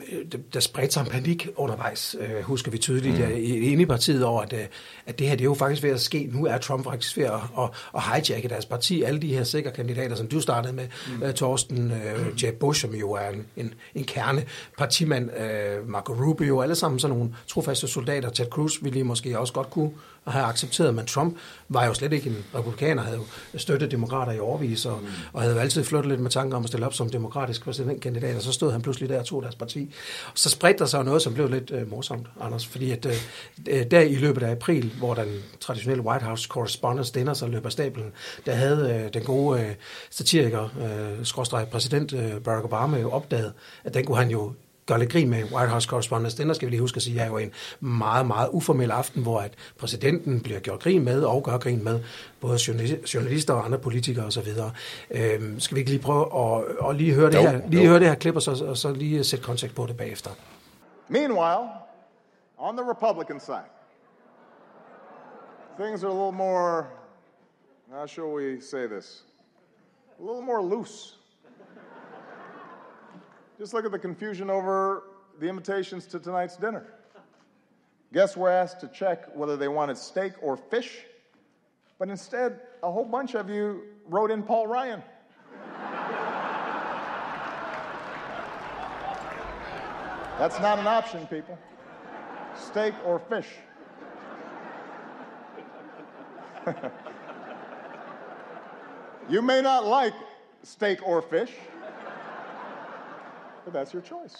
[0.53, 3.35] der spredte sig en panik undervejs, øh, husker vi tydeligt, mm.
[3.37, 4.65] inde i partiet over, at, øh,
[5.07, 6.29] at det her det er jo faktisk ved at ske.
[6.33, 9.03] Nu er Trump faktisk ved at, at, at hijacke deres parti.
[9.03, 11.23] Alle de her sikre kandidater, som du startede med, mm.
[11.23, 14.45] uh, Torsten, uh, Jeb Bush, som jo er en, en, en kerne
[14.79, 15.31] partimand,
[15.87, 18.31] Marco Rubio, alle sammen sådan nogle trofaste soldater.
[18.31, 19.91] Ted Cruz ville I måske også godt kunne
[20.33, 21.37] have accepteret, men Trump
[21.69, 25.09] var jo slet ikke en republikaner, havde jo støttet demokrater i overvis, og, mm.
[25.33, 28.37] og havde jo altid flyttet lidt med tanker om at stille op som demokratisk præsidentkandidat,
[28.37, 29.95] og så stod han pludselig der og tog deres parti.
[30.27, 33.85] Og så spredte der sig noget, som blev lidt øh, morsomt, Anders, fordi at øh,
[33.91, 38.13] der i løbet af april, hvor den traditionelle White House correspondence dinner så løber stablen,
[38.47, 39.75] der havde øh, den gode øh,
[40.11, 43.53] satiriker, øh, skråstrej præsident øh, Barack Obama jo opdaget,
[43.85, 44.53] at den kunne han jo
[44.87, 46.39] gør lidt grin med White House Correspondence.
[46.39, 49.23] Den der skal vi lige huske at sige, er jo en meget, meget uformel aften,
[49.23, 52.01] hvor at præsidenten bliver gjort grin med og gør grin med
[52.41, 52.59] både
[53.15, 54.49] journalister og andre politikere osv.
[55.11, 58.09] Øhm, skal vi ikke lige prøve at, at lige høre det her, lige høre det
[58.09, 60.31] her klip, og så, og så lige sætte kontekst på det bagefter.
[61.09, 61.69] Meanwhile,
[62.59, 63.69] on the Republican side,
[65.81, 66.87] things are a little more,
[67.93, 69.25] how shall we say this?
[70.19, 71.24] A little more loose.
[73.59, 75.05] Just look at the confusion over
[75.39, 76.87] the invitations to tonight's dinner.
[78.13, 81.05] Guests were asked to check whether they wanted steak or fish,
[81.99, 85.03] but instead, a whole bunch of you wrote in Paul Ryan.
[90.39, 91.57] That's not an option, people.
[92.57, 93.47] Steak or fish.
[99.29, 100.15] you may not like
[100.65, 101.53] steak or fish,
[103.75, 104.37] that's your choice.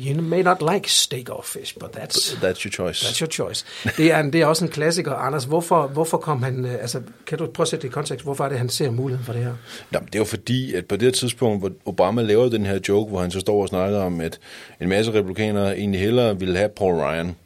[0.00, 3.00] You may not like steak or fish, but that's, That's your choice.
[3.02, 3.64] that's your choice.
[3.96, 5.12] Det er, en, det er også en klassiker.
[5.12, 6.64] Anders, hvorfor, hvorfor kom han...
[6.64, 8.24] øh, Altså, kan du prøve at sætte det i kontekst?
[8.24, 9.54] Hvorfor er det, han ser muligheden for det her?
[9.90, 12.78] Nå, det er jo fordi, at på det her tidspunkt, hvor Obama lavede den her
[12.88, 14.38] joke, hvor han så står og snakker om, at
[14.80, 17.36] en masse republikanere egentlig hellere ville have Paul Ryan.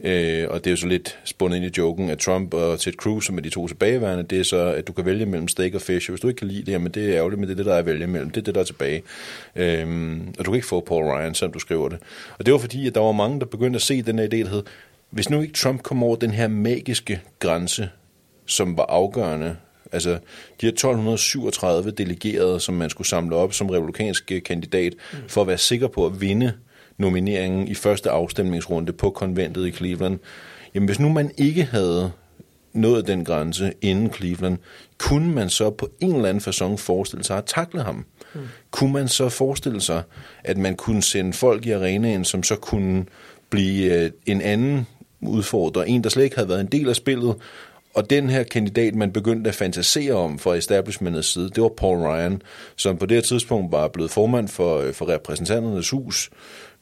[0.00, 2.92] Øh, og det er jo så lidt spundet ind i joken, at Trump og Ted
[2.92, 5.74] Cruz, som er de to tilbageværende, det er så, at du kan vælge mellem steak
[5.74, 6.10] og fish.
[6.10, 7.66] Og hvis du ikke kan lide det, jamen det er ærgerligt, men det er det,
[7.66, 8.30] der er at vælge mellem.
[8.30, 9.02] Det er det, der er tilbage.
[9.56, 11.98] Øh, og du kan ikke få Paul Ryan, som du skriver det.
[12.38, 14.36] Og det var fordi, at der var mange, der begyndte at se den her idé,
[14.36, 14.62] der hed,
[15.10, 17.88] hvis nu ikke Trump kom over den her magiske grænse,
[18.46, 19.56] som var afgørende
[19.92, 20.10] Altså,
[20.60, 25.18] de her 1237 delegerede, som man skulle samle op som republikansk kandidat, mm.
[25.28, 26.52] for at være sikker på at vinde
[26.98, 30.18] nomineringen i første afstemningsrunde på konventet i Cleveland.
[30.74, 32.12] Jamen, hvis nu man ikke havde
[32.72, 34.58] nået den grænse inden Cleveland,
[34.98, 38.04] kunne man så på en eller anden façon forestille sig at takle ham?
[38.34, 38.40] Mm.
[38.70, 40.02] Kunne man så forestille sig,
[40.44, 43.04] at man kunne sende folk i arenaen, som så kunne
[43.50, 44.86] blive øh, en anden
[45.20, 47.34] udfordrer, en, der slet ikke havde været en del af spillet,
[47.94, 51.98] og den her kandidat, man begyndte at fantasere om fra establishmentets side, det var Paul
[51.98, 52.42] Ryan,
[52.76, 56.30] som på det tidspunkt var blevet formand for, øh, for repræsentanternes hus.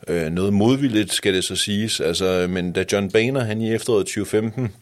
[0.08, 2.00] Øh, noget modvilligt, skal det så siges.
[2.00, 4.72] Altså, men da John Boehner, han i efteråret 2015,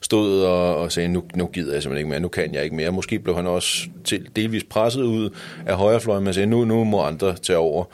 [0.00, 2.76] stod og, og sagde, nu, nu gider jeg simpelthen ikke mere, nu kan jeg ikke
[2.76, 2.90] mere.
[2.90, 5.30] Måske blev han også til, delvis presset ud
[5.66, 7.84] af højrefløjen, men sagde, nu, nu må andre tage over.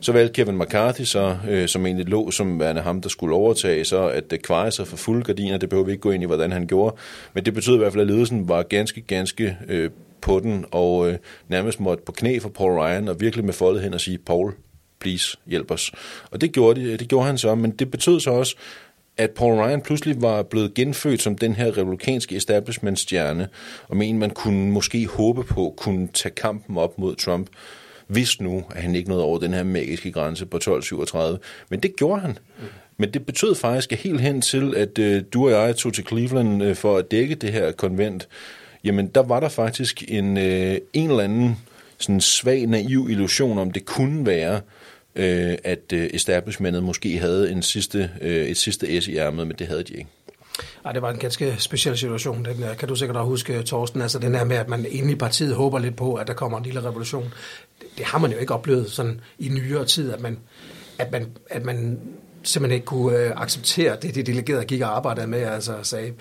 [0.00, 3.84] Så valgte Kevin McCarthy så, øh, som egentlig lå som værende ham, der skulle overtage,
[3.84, 6.26] så at det kveje sig for fulde gardiner, det behøver vi ikke gå ind i,
[6.26, 6.96] hvordan han gjorde.
[7.34, 9.90] Men det betød i hvert fald, at ledelsen var ganske, ganske øh,
[10.20, 13.82] på den, og øh, nærmest måtte på knæ for Paul Ryan, og virkelig med foldet
[13.82, 14.52] hen og sige, Paul,
[15.04, 15.92] please, hjælp os.
[16.30, 18.56] Og det gjorde, de, det gjorde han så, men det betød så også,
[19.16, 23.48] at Paul Ryan pludselig var blevet genfødt som den her republikanske establishment-stjerne,
[23.88, 27.46] og men man kunne måske håbe på kunne tage kampen op mod Trump,
[28.06, 31.38] hvis nu, at han ikke nåede over den her magiske grænse på 1237.
[31.68, 32.38] Men det gjorde han.
[32.96, 36.06] Men det betød faktisk at helt hen til, at øh, du og jeg tog til
[36.06, 38.28] Cleveland øh, for at dække det her konvent.
[38.84, 41.56] Jamen, der var der faktisk en, øh, en eller anden
[41.98, 44.60] sådan svag, naiv illusion om, det kunne være,
[45.16, 49.56] øh, at øh, establishmentet måske havde en sidste, øh, et sidste S i ærmet, men
[49.58, 50.10] det havde de ikke.
[50.84, 52.44] Ej, det var en ganske speciel situation.
[52.44, 54.02] Den kan du sikkert også huske, Torsten.
[54.02, 56.58] Altså den her med, at man inde i partiet håber lidt på, at der kommer
[56.58, 57.34] en lille revolution.
[57.80, 60.38] Det, det har man jo ikke oplevet sådan i nyere tid, at man,
[60.98, 62.00] at man, at man
[62.42, 65.42] simpelthen ikke kunne øh, acceptere det, de delegerede gik og arbejdede med.
[65.42, 66.12] Altså sagde,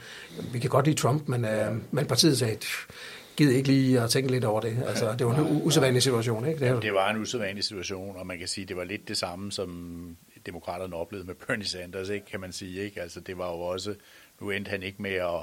[0.53, 2.57] vi kan godt lide Trump, men, øh, men partiet sagde,
[3.37, 4.83] gider ikke lige at tænke lidt over det.
[4.87, 6.59] Altså, det var en usædvanlig situation, ikke?
[6.59, 9.17] Det, ja, det var en usædvanlig situation, og man kan sige, det var lidt det
[9.17, 12.83] samme, som demokraterne oplevede med Bernie Sanders, ikke, kan man sige.
[12.83, 13.01] Ikke?
[13.01, 13.95] Altså, det var jo også,
[14.41, 15.39] nu endte han ikke med at,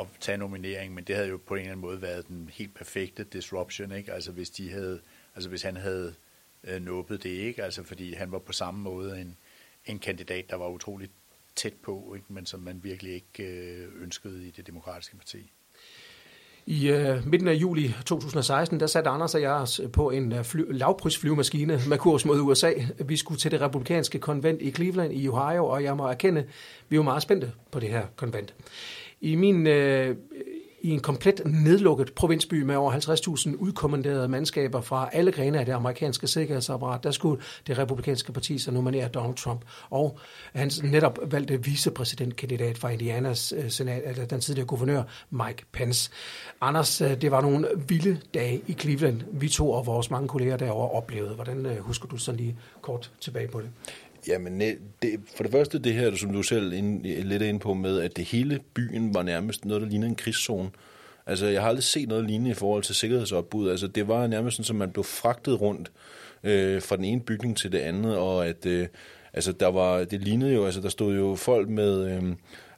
[0.00, 2.74] at tage nominering, men det havde jo på en eller anden måde været den helt
[2.74, 4.12] perfekte disruption, ikke?
[4.12, 5.00] Altså, hvis de havde,
[5.34, 6.14] altså hvis han havde
[6.64, 7.64] øh, nåbet det, ikke?
[7.64, 9.36] Altså, fordi han var på samme måde en,
[9.86, 11.12] en kandidat, der var utroligt
[11.56, 12.32] tæt på, ikke?
[12.32, 15.50] men som man virkelig ikke øh, ønskede i det demokratiske parti.
[16.66, 20.32] I øh, midten af juli 2016, der satte Anders og jeg os øh, på en
[20.32, 22.72] øh, fly, lavprisflyvemaskine med kurs mod USA.
[23.04, 26.44] Vi skulle til det republikanske konvent i Cleveland i Ohio, og jeg må erkende,
[26.88, 28.54] vi var meget spændte på det her konvent.
[29.20, 30.16] I min øh,
[30.84, 35.72] i en komplet nedlukket provinsby med over 50.000 udkommanderede mandskaber fra alle grene af det
[35.72, 39.60] amerikanske sikkerhedsapparat, der skulle det republikanske parti så nominere Donald Trump.
[39.90, 40.18] Og
[40.54, 46.10] hans netop valgte vicepræsidentkandidat fra Indianas øh, senat, eller den tidligere guvernør Mike Pence.
[46.60, 50.56] Anders, øh, det var nogle vilde dage i Cleveland, vi to og vores mange kolleger
[50.56, 51.34] derovre oplevede.
[51.34, 53.70] Hvordan øh, husker du sådan lige kort tilbage på det?
[54.28, 58.00] Jamen, det, for det første det her, som du selv er lidt ind på med,
[58.00, 60.70] at det hele byen var nærmest noget, der lignede en krigszone.
[61.26, 63.70] Altså, jeg har aldrig set noget lignende i forhold til sikkerhedsopbud.
[63.70, 65.92] Altså, det var nærmest sådan, at man blev fragtet rundt
[66.44, 68.86] øh, fra den ene bygning til det andet, og at øh,
[69.32, 72.22] altså, der var, det lignede jo, altså, der stod jo folk med, øh,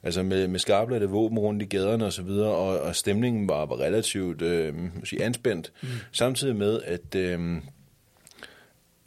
[0.03, 3.65] altså med, med skarpladte våben rundt i gaderne og så videre, og, og stemningen var,
[3.65, 5.87] var relativt øh, sige, anspændt, mm.
[6.11, 7.15] samtidig med, at...
[7.15, 7.39] Øh,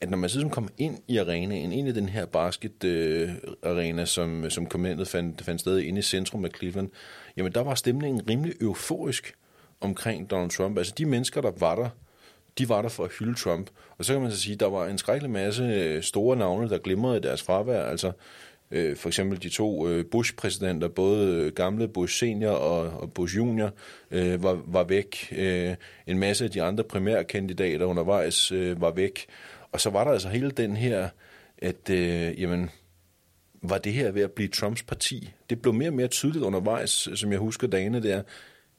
[0.01, 4.51] at når man så kom ind i arenaen, ind i den her basket-arena, øh, som,
[4.51, 6.91] som kommandet fandt, fandt sted inde i centrum af Cleveland,
[7.37, 9.35] jamen der var stemningen rimelig euforisk
[9.81, 10.79] omkring Donald Trump.
[10.79, 11.89] Altså de mennesker, der var der,
[12.59, 13.71] de var der for at hylde Trump.
[13.99, 16.69] Og så kan man så sige, at der var en skrækkelig masse øh, store navne,
[16.69, 17.83] der glimrede i deres fravær.
[17.83, 18.13] Altså
[18.71, 23.37] øh, for eksempel de to øh, Bush-præsidenter, både øh, gamle Bush senior og, og Bush
[23.37, 23.71] junior,
[24.11, 25.35] øh, var, var væk.
[25.37, 25.75] Øh,
[26.07, 29.27] en masse af de andre primærkandidater undervejs øh, var væk.
[29.73, 31.09] Og så var der altså hele den her,
[31.59, 32.71] at øh, jamen,
[33.63, 35.33] var det her ved at blive Trumps parti?
[35.51, 38.23] Det blev mere og mere tydeligt undervejs, som jeg husker dagene der,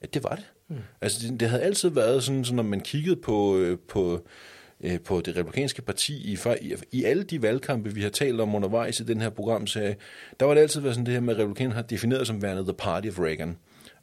[0.02, 0.46] at det var det.
[0.68, 0.76] Mm.
[1.02, 4.26] Altså, det, det havde altid været sådan, så når man kiggede på, øh, på,
[4.82, 8.56] øh, på det republikanske parti i, i, i alle de valgkampe, vi har talt om
[8.56, 9.96] undervejs i den her programserie,
[10.40, 12.64] der var det altid været sådan det her med, at republikanerne har defineret som værende
[12.64, 13.58] the party of Reagan.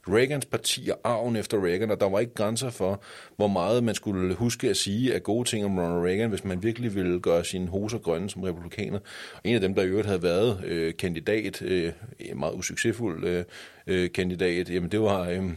[0.09, 3.03] Reagans parti og arven efter Reagan, og der var ikke grænser for,
[3.37, 6.63] hvor meget man skulle huske at sige af gode ting om Ronald Reagan, hvis man
[6.63, 8.99] virkelig ville gøre sine hoser grønne som republikaner.
[9.35, 11.93] Og en af dem, der i øvrigt havde været øh, kandidat, øh,
[12.37, 13.45] meget usuccesfuld øh,
[13.87, 15.29] øh, kandidat, jamen det var...
[15.29, 15.51] Øh,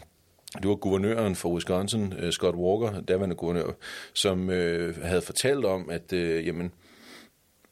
[0.61, 3.71] det var guvernøren for Wisconsin, øh, Scott Walker, daværende guvernør,
[4.13, 6.71] som øh, havde fortalt om, at øh, jamen,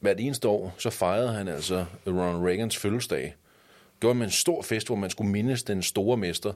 [0.00, 3.24] hvert eneste år, så fejrede han altså Ronald Reagans fødselsdag.
[3.24, 3.49] Øh,
[4.08, 6.52] var med en stor fest, hvor man skulle mindes den store mester.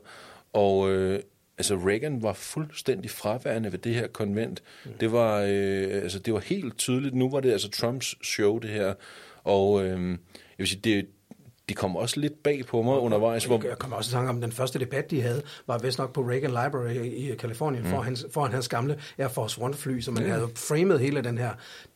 [0.53, 1.17] Og uh,
[1.59, 4.63] altså Reagan var fuldstændig fraværende ved det her konvent.
[4.85, 4.93] Mm.
[5.01, 7.15] Det var uh, altså det var helt tydeligt.
[7.15, 8.95] Nu var det altså Trumps show det her.
[9.45, 10.19] Og uh, jeg
[10.59, 11.07] vil sige, det,
[11.69, 13.45] de kom også lidt bag på mig undervejs.
[13.45, 13.61] Hvor...
[13.69, 16.21] Jeg kommer også i tanke om, den første debat, de havde, var vist nok på
[16.21, 17.91] Reagan Library i Kalifornien, mm.
[17.91, 20.31] foran, hans, foran hans gamle Air Force One-fly, så man mm.
[20.31, 21.51] havde framet hele den her,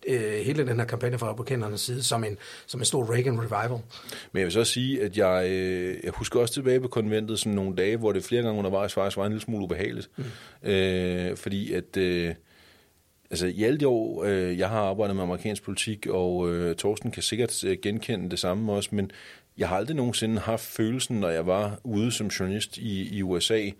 [0.06, 3.80] øh, hele den her kampagne fra republikanernes side som en, som en stor Reagan revival.
[4.32, 7.52] Men jeg vil så sige, at jeg, øh, jeg husker også tilbage på konventet sådan
[7.52, 10.10] nogle dage, hvor det flere gange undervejs faktisk var en lille smule ubehageligt.
[10.62, 10.70] Mm.
[10.70, 11.96] Øh, fordi at...
[11.96, 12.34] Øh,
[13.30, 17.10] Altså i alle de år, øh, jeg har arbejdet med amerikansk politik, og øh, Torsten
[17.10, 19.10] kan sikkert øh, genkende det samme også, men
[19.58, 23.70] jeg har aldrig nogensinde haft følelsen, når jeg var ude som journalist i, i USA,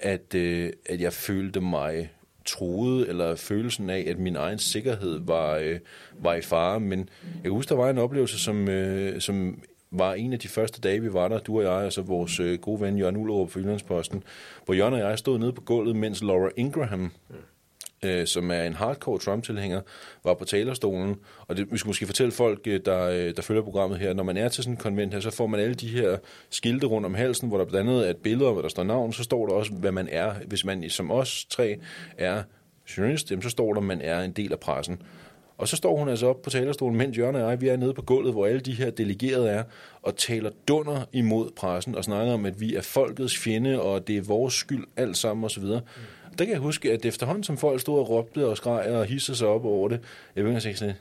[0.00, 2.10] at, øh, at jeg følte mig
[2.44, 5.78] troet, eller følelsen af, at min egen sikkerhed var, øh,
[6.18, 6.80] var i fare.
[6.80, 10.48] Men jeg kan huske, der var en oplevelse, som, øh, som var en af de
[10.48, 13.50] første dage, vi var der, du og jeg, altså vores øh, gode ven Jørgen Ullerup
[13.50, 14.22] fra Jyllandsposten,
[14.64, 17.12] hvor Jørgen og jeg stod nede på gulvet, mens Laura Ingraham,
[18.04, 19.80] øh, som er en hardcore Trump-tilhænger,
[20.24, 21.16] var på talerstolen.
[21.46, 24.22] Og det, vi skal måske fortælle folk, øh, der, øh, der følger programmet her, når
[24.22, 26.16] man er til sådan en konvent her, så får man alle de her
[26.50, 29.12] skilte rundt om halsen, hvor der blandt andet er et billede, hvor der står navn,
[29.12, 30.34] så står der også, hvad man er.
[30.46, 31.78] Hvis man som os tre
[32.18, 32.42] er
[32.96, 35.02] journalist, så står der, at man er en del af pressen.
[35.58, 37.94] Og så står hun altså op på talerstolen, mens Jørgen og jeg, vi er nede
[37.94, 39.62] på gulvet, hvor alle de her delegerede er,
[40.02, 44.16] og taler dunder imod pressen, og snakker om, at vi er folkets fjende, og det
[44.16, 45.64] er vores skyld alt sammen osv.
[45.64, 45.80] Mm.
[46.38, 49.36] Der kan jeg huske, at efterhånden som folk stod og råbte og skreg og hissede
[49.36, 50.00] sig op over det,
[50.36, 50.94] jeg begyndte at sige sådan,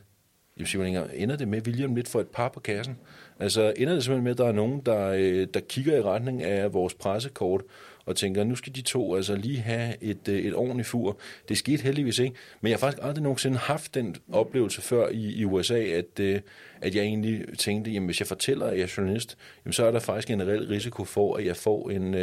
[0.57, 2.97] jeg siger ikke ender det med William lidt for et par på kassen?
[3.39, 6.43] Altså ender det simpelthen med, at der er nogen, der, øh, der kigger i retning
[6.43, 7.61] af vores pressekort,
[8.05, 11.17] og tænker, nu skal de to altså lige have et, øh, et ordentligt fur.
[11.49, 15.33] Det skete heldigvis ikke, men jeg har faktisk aldrig nogensinde haft den oplevelse før i,
[15.33, 16.41] i USA, at, øh,
[16.81, 19.91] at jeg egentlig tænkte, jamen hvis jeg fortæller, at jeg er journalist, jamen, så er
[19.91, 22.15] der faktisk en reel risiko for, at jeg får en,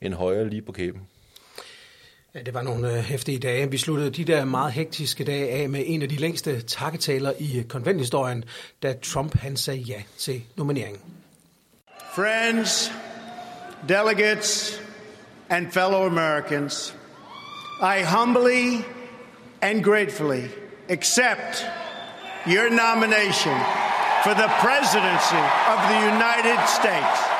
[0.00, 1.00] en højere lige på kæben.
[2.34, 3.70] Ja, det var nogle øh, hæftige dage.
[3.70, 7.58] Vi sluttede de der meget hektiske dage af med en af de længste takketaler i
[7.58, 8.44] øh, konventhistorien,
[8.82, 11.00] da Trump han sagde ja til nomineringen.
[12.14, 12.92] Friends,
[13.88, 14.82] delegates
[15.48, 16.94] and fellow Americans,
[17.82, 18.84] I humbly
[19.62, 20.42] and gratefully
[20.88, 21.66] accept
[22.46, 23.56] your nomination
[24.24, 27.39] for the presidency of the United States.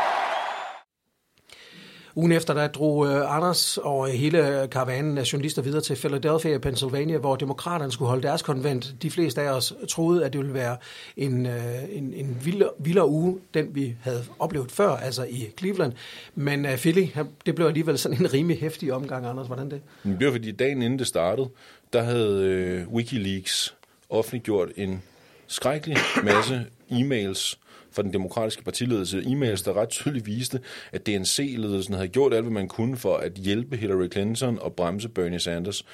[2.15, 7.19] Ugen efter, der drog øh, Anders og hele karavanen af journalister videre til Philadelphia, Pennsylvania,
[7.19, 8.95] hvor demokraterne skulle holde deres konvent.
[9.03, 10.77] De fleste af os troede, at det ville være
[11.17, 11.53] en, øh,
[11.93, 15.93] en, en vildere, vildere uge, den vi havde oplevet før, altså i Cleveland.
[16.35, 17.07] Men uh, Philly,
[17.47, 19.47] det blev alligevel sådan en rimelig hæftig omgang, Anders.
[19.47, 19.81] Hvordan det?
[20.05, 21.49] Det var fordi dagen inden det startede,
[21.93, 23.75] der havde Wikileaks
[24.11, 25.03] offentliggjort en
[25.47, 27.59] skrækkelig masse e-mails,
[27.93, 30.61] fra den demokratiske partiledelse e-mails, der ret tydeligt viste,
[30.93, 35.09] at DNC-ledelsen havde gjort alt, hvad man kunne for at hjælpe Hillary Clinton og bremse
[35.09, 35.85] Bernie Sanders.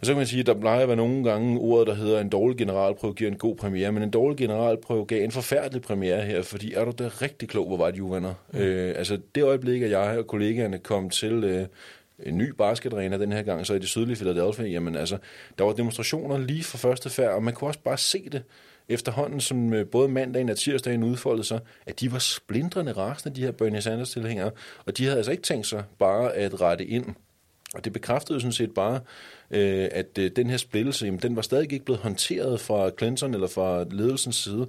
[0.00, 2.20] Og så kan man sige, at der plejer at være nogle gange ordet, der hedder,
[2.20, 6.20] en dårlig generalprøve giver en god premiere, men en dårlig generalprøve gav en forfærdelig premiere
[6.22, 8.34] her, fordi er du da rigtig klog, hvor var de uvenner.
[8.52, 8.58] Mm.
[8.58, 11.66] Øh, altså det øjeblik, at jeg og kollegaerne kom til øh,
[12.26, 15.18] en ny basketarena den her gang, så i det sydlige Philadelphia, jamen altså,
[15.58, 18.42] der var demonstrationer lige fra første færd, og man kunne også bare se det
[18.88, 23.40] efterhånden, som øh, både mandagen og tirsdagen udfoldede sig, at de var splindrende rasende, de
[23.42, 24.50] her Bernie Sanders-tilhængere,
[24.86, 27.14] og de havde altså ikke tænkt sig bare at rette ind
[27.74, 29.00] Og det bekræftede sådan set bare,
[29.50, 33.34] øh, at øh, den her splittelse, jamen, den var stadig ikke blevet håndteret fra Clinton
[33.34, 34.66] eller fra ledelsens side.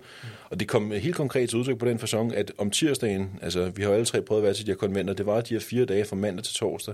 [0.50, 3.82] Og det kom helt konkret til udtryk på den fasong, at om tirsdagen, altså vi
[3.82, 5.62] har jo alle tre prøvet at være til de her konventer, det var de her
[5.62, 6.94] fire dage fra mandag til torsdag.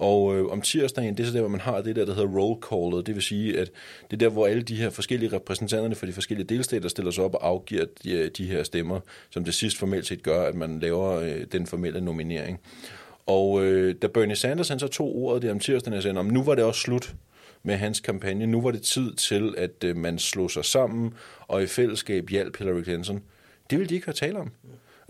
[0.00, 2.28] Og øh, om tirsdagen, det er så der, hvor man har det der, der hedder
[2.28, 3.06] roll callet.
[3.06, 3.70] Det vil sige, at
[4.10, 7.24] det er der, hvor alle de her forskellige repræsentanterne for de forskellige delstater stiller sig
[7.24, 10.54] op og afgiver de, øh, de her stemmer, som det sidst formelt set gør, at
[10.54, 12.60] man laver øh, den formelle nominering.
[13.26, 16.26] Og øh, da Bernie Sanders han så tog ordet der om tirsdagen jeg sagde, om
[16.26, 17.14] nu var det også slut
[17.62, 18.46] med hans kampagne.
[18.46, 22.56] Nu var det tid til, at øh, man slog sig sammen og i fællesskab hjalp
[22.56, 23.22] Hillary Clinton.
[23.70, 24.50] Det ville de ikke høre tale om.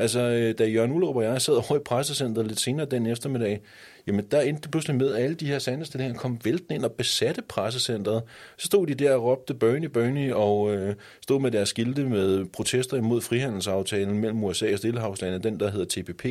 [0.00, 3.60] Altså, øh, da Jørgen Ullerup og jeg sad over i pressecenteret lidt senere den eftermiddag,
[4.06, 6.92] jamen der endte det pludselig med, at alle de her sandestillinger kom væltende ind og
[6.92, 8.22] besatte pressecenteret.
[8.56, 12.44] Så stod de der og råbte Bernie, Bernie, og øh, stod med deres skilte med
[12.44, 16.26] protester imod frihandelsaftalen mellem USA og Stillehavslandet, den der hedder TPP,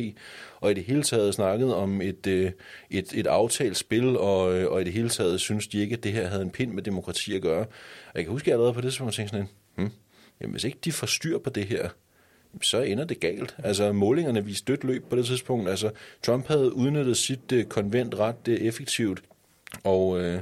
[0.60, 2.52] og i det hele taget snakket om et, øh,
[2.90, 6.04] et, et aftalt spil, og, øh, og i det hele taget synes de ikke, at
[6.04, 7.66] det her havde en pind med demokrati at gøre.
[8.06, 9.90] Og jeg kan huske, at jeg allerede på det tidspunkt tænkte sådan, hmm,
[10.40, 11.88] jamen hvis ikke de får styr på det her,
[12.62, 13.56] så ender det galt.
[13.64, 15.68] Altså målingerne viste dødt løb på det tidspunkt.
[15.68, 15.90] Altså
[16.22, 19.22] Trump havde udnyttet sit uh, konvent ret uh, effektivt,
[19.84, 20.34] og uh,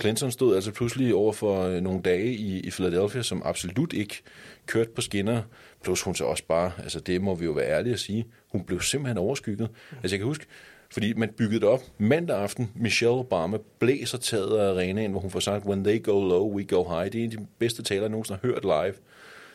[0.00, 4.22] Clinton stod altså pludselig over for uh, nogle dage i, i Philadelphia, som absolut ikke
[4.66, 5.42] kørte på skinner.
[5.82, 8.64] Plus hun så også bare, altså det må vi jo være ærlige at sige, hun
[8.64, 9.68] blev simpelthen overskygget.
[10.02, 10.46] Altså jeg kan huske,
[10.90, 12.70] fordi man byggede det op mandag aften.
[12.74, 16.64] Michelle Obama blæser taget af arenaen, hvor hun får sagt, when they go low, we
[16.64, 17.12] go high.
[17.12, 18.94] Det er en af de bedste taler, jeg nogensinde har hørt live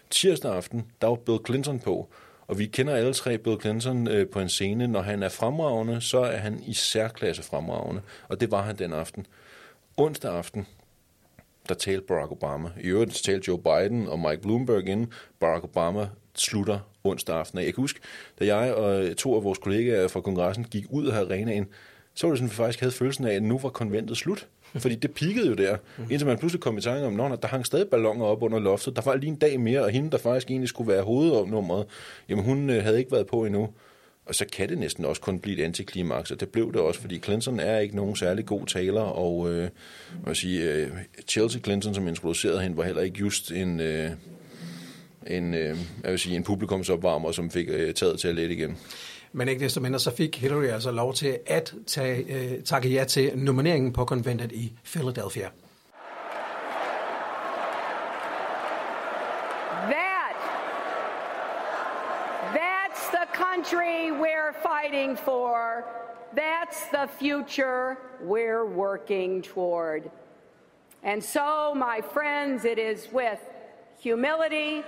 [0.10, 2.10] tirsdag aften, der var Bill Clinton på,
[2.48, 4.88] og vi kender alle tre Bill Clinton øh, på en scene.
[4.88, 8.94] Når han er fremragende, så er han i særklasse fremragende, og det var han den
[8.94, 9.26] aften.
[9.98, 10.68] Onsdag aften,
[11.70, 12.70] der talte Barack Obama.
[12.82, 15.08] I øvrigt talte Joe Biden og Mike Bloomberg ind.
[15.40, 17.60] Barack Obama slutter onsdag aften.
[17.60, 18.00] Jeg kan huske,
[18.40, 21.68] da jeg og to af vores kollegaer fra kongressen gik ud af arenaen,
[22.14, 24.48] så var det sådan, at vi faktisk havde følelsen af, at nu var konventet slut.
[24.76, 25.78] Fordi det pikkede jo der,
[26.10, 28.96] indtil man pludselig kom i tanke om, at der hang stadig ballonger op under loftet.
[28.96, 31.86] Der var lige en dag mere, og hende, der faktisk egentlig skulle være hovednummeret,
[32.30, 33.70] jamen hun øh, havde ikke været på endnu.
[34.26, 37.02] Og så kan det næsten også kun blive et antiklimaks, og det blev det også,
[37.02, 39.70] fordi Clinton er ikke nogen særlig god taler, og øh,
[40.26, 40.90] man sige, øh,
[41.28, 44.12] Chelsea Clinton, som introducerede hende, var heller ikke just en, øh,
[45.28, 48.78] en, øh, jeg vil sige, en publikumsopvarmer, som fik øh, taget til at lette igen.
[49.32, 53.04] Men ikke desto mindre, så fik Hillary altså lov til at tage, øh, takke ja
[53.04, 55.50] til nomineringen på konventet i Philadelphia.
[59.90, 60.36] That,
[62.54, 65.84] that's the country we're fighting for.
[66.36, 70.12] That's the future we're working toward.
[71.04, 73.40] And so, my friends, it is with
[74.04, 74.84] humility,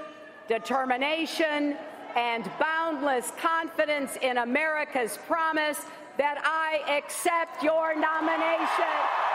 [0.48, 1.78] determination,
[2.16, 5.86] and boundless confidence in America's promise
[6.18, 9.31] that I accept your nomination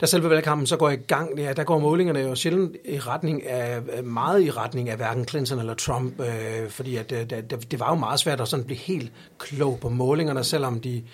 [0.00, 3.46] Da selve valgkampen så går i gang, ja, der går målingerne jo sjældent i retning
[3.46, 7.80] af, meget i retning af hverken Clinton eller Trump, øh, fordi at, øh, det, det,
[7.80, 11.04] var jo meget svært at sådan blive helt klog på målingerne, selvom de,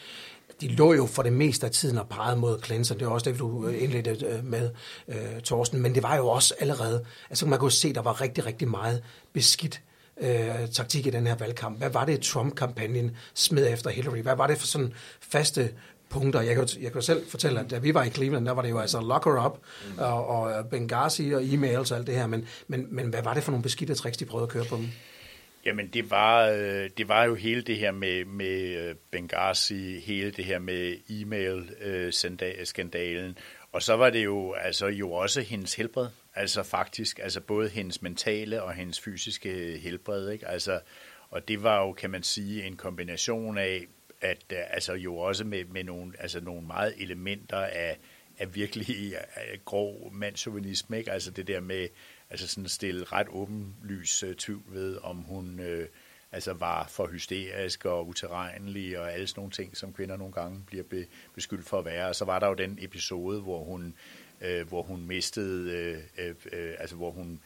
[0.61, 2.99] de lå jo for det meste af tiden og pegede mod Clinton.
[2.99, 4.71] Det var også det, du indledte øh, med,
[5.09, 5.83] øh, Torsten.
[5.83, 9.03] Men det var jo også allerede, altså man kunne se, der var rigtig, rigtig meget
[9.33, 9.81] beskidt
[10.21, 11.79] øh, taktik i den her valgkamp.
[11.79, 14.19] Hvad var det, Trump-kampagnen smed efter Hillary?
[14.19, 15.71] Hvad var det for sådan faste
[16.15, 16.41] punkter.
[16.41, 18.71] Jeg kan, jeg kan selv fortælle, at da vi var i Cleveland, der var det
[18.71, 19.99] jo altså lock her up mm.
[19.99, 22.27] og, og Benghazi og e-mails og alt det her.
[22.27, 24.77] Men, men, men hvad var det for nogle beskidte tricks, de prøvede at køre på
[24.77, 24.89] dem?
[25.67, 30.31] Jamen, det var, øh, det var jo hele det her med, med øh, Benghazi, hele
[30.31, 33.31] det her med e-mail-skandalen.
[33.31, 33.37] Øh,
[33.73, 36.09] og så var det jo altså jo også hendes helbred.
[36.35, 40.31] Altså faktisk, altså både hendes mentale og hendes fysiske helbred.
[40.31, 40.49] Ikke?
[40.49, 40.81] Altså,
[41.31, 43.87] og det var jo, kan man sige, en kombination af
[44.25, 47.99] at øh, altså jo også med, med nogle, altså nogle meget elementer af,
[48.39, 51.13] af virkelig af grov mandsjuvenisme, ikke?
[51.13, 51.89] Altså det der med,
[52.31, 55.87] altså sådan stille ret åbenlys uh, tvivl ved, om hun uh,
[56.33, 60.63] altså var for hysterisk og uterrenelig og alle sådan nogle ting, som kvinder nogle gange
[60.67, 62.09] bliver be, beskyldt for at være.
[62.09, 63.95] Og så var der jo den episode, hvor hun,
[64.41, 67.41] uh, hvor hun mistede, uh, uh, altså hvor hun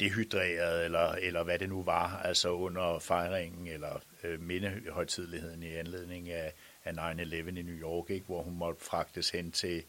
[0.00, 6.30] dehydreret, eller, eller hvad det nu var, altså under fejringen, eller øh, mindehøjtidligheden i anledning
[6.30, 6.54] af,
[6.84, 9.84] af 9-11 i New York, ikke, hvor hun måtte fragtes hen til,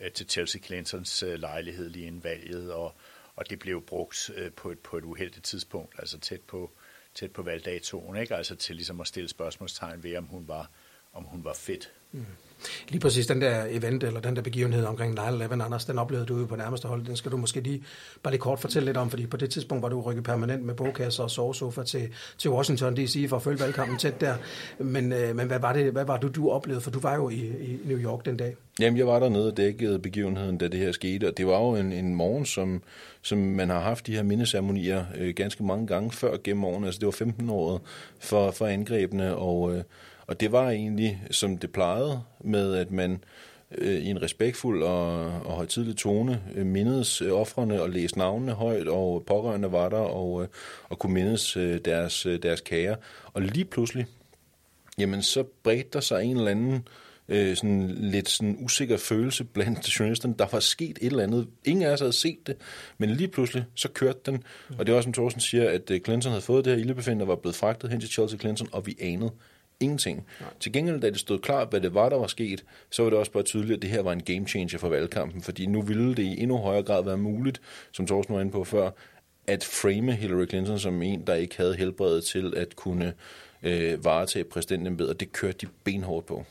[0.00, 2.94] øh, til Chelsea Clintons øh, lejlighed lige inden valget, og,
[3.36, 6.70] og det blev brugt øh, på, et, på et uheldigt tidspunkt, altså tæt på,
[7.14, 8.36] tæt på valgdatoen, ikke?
[8.36, 10.70] altså til ligesom at stille spørgsmålstegn ved, om hun var,
[11.12, 12.24] om hun var fedt Mm.
[12.88, 16.38] Lige præcis den der event, eller den der begivenhed omkring 9-11, Anders, den oplevede du
[16.38, 17.06] jo på nærmeste hold.
[17.06, 17.82] Den skal du måske lige
[18.22, 20.74] bare lige kort fortælle lidt om, fordi på det tidspunkt var du rykket permanent med
[20.74, 22.08] bogkasser og sovesofa til,
[22.38, 23.26] til Washington D.C.
[23.28, 24.34] for at følge valgkampen tæt der.
[24.78, 26.80] Men, øh, men hvad var det, hvad var det, du oplevede?
[26.80, 28.56] For du var jo i, i New York den dag.
[28.80, 31.74] Jamen, jeg var dernede og dækkede begivenheden, da det her skete, og det var jo
[31.74, 32.82] en, en morgen, som,
[33.22, 36.86] som man har haft de her mindeceremonier øh, ganske mange gange før gennem årene.
[36.86, 37.80] Altså, det var 15 året
[38.20, 39.82] for, for angrebene, og, øh,
[40.30, 43.24] og det var egentlig, som det plejede, med at man
[43.78, 48.52] øh, i en respektfuld og, og højtidlig tone øh, mindedes øh, offrene og læste navnene
[48.52, 50.48] højt, og pårørende var der, og, øh,
[50.88, 52.96] og kunne mindes øh, deres, øh, deres kære.
[53.32, 54.06] Og lige pludselig,
[54.98, 56.88] jamen så bredte der sig en eller anden
[57.28, 60.34] øh, sådan lidt sådan usikker følelse blandt journalisterne.
[60.38, 61.48] Der var sket et eller andet.
[61.64, 62.56] Ingen af os havde set det,
[62.98, 64.42] men lige pludselig så kørte den.
[64.78, 67.28] Og det var som Thorsten siger, at øh, Clinton havde fået det her ildebefindende og
[67.28, 69.30] var blevet fragtet hen til Chelsea Clinton, og vi anede
[69.80, 70.26] ingenting.
[70.40, 70.50] Nej.
[70.60, 73.18] Til gengæld, da det stod klart, hvad det var, der var sket, så var det
[73.18, 76.14] også bare tydeligt, at det her var en game changer for valgkampen, fordi nu ville
[76.14, 77.60] det i endnu højere grad være muligt,
[77.92, 78.90] som Thorsten var inde på før,
[79.46, 83.14] at frame Hillary Clinton som en, der ikke havde helbredet til at kunne
[83.62, 86.44] øh, varetage præsidentembedet, det kørte de benhårdt på.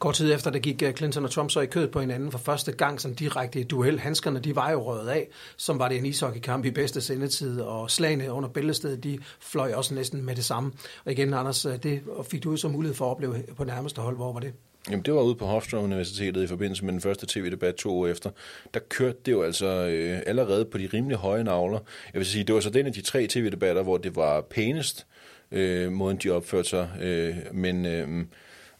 [0.00, 2.38] Kort tid efter, der gik øh, Clinton og Trump så i kødet på hinanden for
[2.38, 3.98] første gang som direkte i duel.
[3.98, 7.90] Handskerne, de var jo røget af, som var det en ishockeykamp i bedste sendetid, og
[7.90, 10.72] slagene under bæltestedet, de fløj også næsten med det samme.
[11.04, 14.16] Og igen, Anders, øh, det fik du ud mulighed for at opleve på nærmeste hold.
[14.16, 14.52] Hvor var det?
[14.90, 18.06] Jamen, det var ude på Hofstra Universitetet i forbindelse med den første tv-debat to år
[18.06, 18.30] efter.
[18.74, 21.78] Der kørte det jo altså øh, allerede på de rimelig høje navler.
[22.12, 25.06] Jeg vil sige, det var så den af de tre tv-debatter, hvor det var pænest,
[25.52, 26.88] øh, måden de opførte sig.
[27.00, 28.24] Øh, men øh,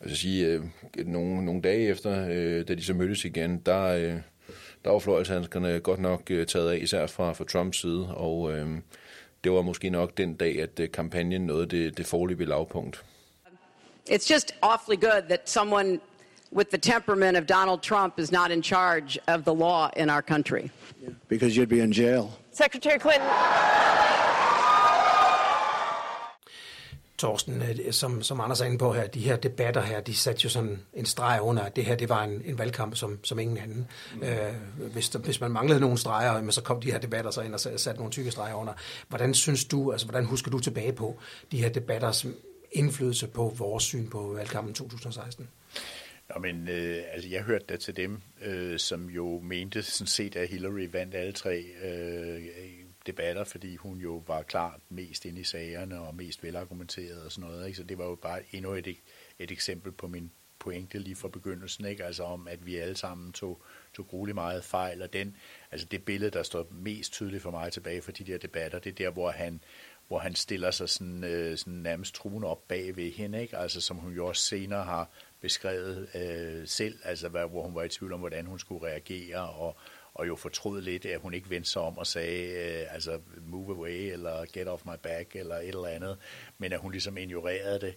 [0.00, 0.62] altså sige, øh,
[1.06, 4.14] nogle, nogle dage efter, øh, da de så mødtes igen, der, øh,
[4.84, 8.68] der var fløjelshandskerne godt nok øh, taget af, især fra, fra Trumps side, og øh,
[9.44, 13.04] det var måske nok den dag, at øh, kampagnen nåede det, det forløbige lavpunkt.
[14.10, 16.00] It's just awfully good that someone
[16.52, 20.22] with the temperament of Donald Trump is not in charge of the law in our
[20.22, 20.70] country.
[21.02, 22.30] Yeah, because you'd be in jail.
[22.52, 23.28] Secretary Clinton.
[27.20, 30.40] Torsten, øh, som, som Anders er inde på her, de her debatter her, de satte
[30.44, 33.38] jo sådan en streg under, at det her det var en, en valgkamp som, som
[33.38, 33.86] ingen anden.
[34.14, 34.22] Mm.
[34.22, 34.54] Øh,
[34.92, 37.54] hvis, der, hvis man manglede nogle streger, men så kom de her debatter så ind
[37.54, 38.72] og satte nogle tykke streger under.
[39.08, 41.18] Hvordan synes du, altså hvordan husker du tilbage på
[41.52, 42.26] de her debatters
[42.72, 45.48] indflydelse på vores syn på valgkampen 2016?
[46.34, 50.36] Nå, men øh, altså, jeg hørte da til dem, øh, som jo mente sådan set,
[50.36, 52.42] at Hillary vandt alle tre øh,
[53.06, 57.50] debatter, fordi hun jo var klart mest inde i sagerne og mest velargumenteret og sådan
[57.50, 57.66] noget.
[57.66, 57.76] Ikke?
[57.76, 58.96] Så det var jo bare endnu et,
[59.38, 62.04] et eksempel på min pointe lige fra begyndelsen, ikke?
[62.04, 63.62] altså om, at vi alle sammen tog,
[63.94, 65.36] tog grueligt meget fejl, og den,
[65.70, 68.90] altså det billede, der står mest tydeligt for mig tilbage fra de der debatter, det
[68.90, 69.60] er der, hvor han,
[70.08, 73.56] hvor han stiller sig sådan, øh, sådan nærmest truende op bag ved hende, ikke?
[73.56, 77.82] altså som hun jo også senere har beskrevet øh, selv, altså hvad, hvor hun var
[77.82, 79.76] i tvivl om, hvordan hun skulle reagere, og,
[80.14, 83.76] og jo fortrød lidt, at hun ikke vendte sig om og sagde, øh, altså move
[83.76, 86.16] away, eller get off my back, eller et eller andet,
[86.58, 87.94] men at hun ligesom ignorerede det.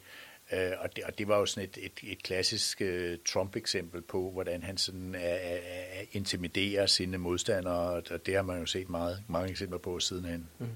[0.53, 4.31] Øh, og, det og det var jo sådan et, et, et klassisk øh, Trump-eksempel på,
[4.31, 8.89] hvordan han sådan er, er, er intimiderer sine modstandere, og det har man jo set
[8.89, 10.47] meget, mange eksempler på sidenhen.
[10.59, 10.67] Mm.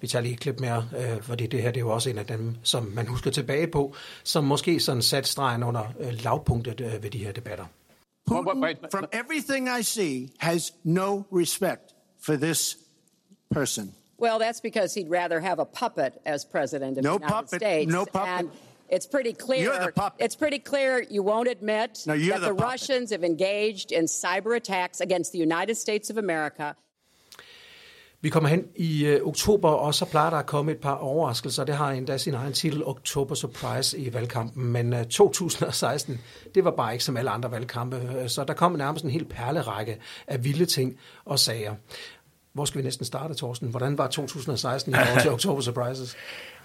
[0.00, 2.18] Vi tager lige et klip mere, øh, fordi det her det er jo også en
[2.18, 3.94] af dem, som man husker tilbage på,
[4.24, 7.66] som måske sådan sat stregen under øh, lavpunktet øh, ved de her debatter.
[8.28, 12.76] Putin, from everything I see, has no respect for this
[13.50, 13.92] person.
[14.18, 17.60] Well, that's because he'd rather have a puppet as president of no the United puppet,
[17.60, 17.92] States.
[17.92, 18.28] No puppet.
[18.28, 18.50] And
[18.88, 19.62] it's pretty clear.
[19.62, 20.24] You're the puppet.
[20.24, 24.56] It's pretty clear you won't admit no, that the, the Russians have engaged in cyber
[24.56, 26.76] attacks against the United States of America.
[28.22, 31.64] Vi kommer hen i øh, oktober, og så plejer der at komme et par overraskelser.
[31.64, 34.66] Det har endda sin egen titel, Oktober Surprise, i valgkampen.
[34.66, 36.20] Men øh, 2016,
[36.54, 37.96] det var bare ikke som alle andre valgkampe.
[37.96, 41.74] Øh, så der kom nærmest en helt perlerække af vilde ting og sager.
[42.52, 43.68] Hvor skal vi næsten starte, Thorsten?
[43.68, 46.16] Hvordan var 2016 i forhold til Oktober Surprises?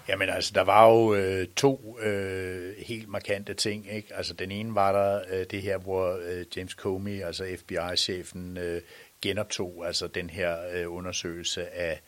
[0.08, 3.86] Jamen altså, der var jo øh, to øh, helt markante ting.
[3.92, 4.08] Ikke?
[4.14, 8.80] Altså, den ene var der øh, det her, hvor øh, James Comey, altså FBI-chefen, øh,
[9.22, 12.00] genoptog altså den her øh, undersøgelse af,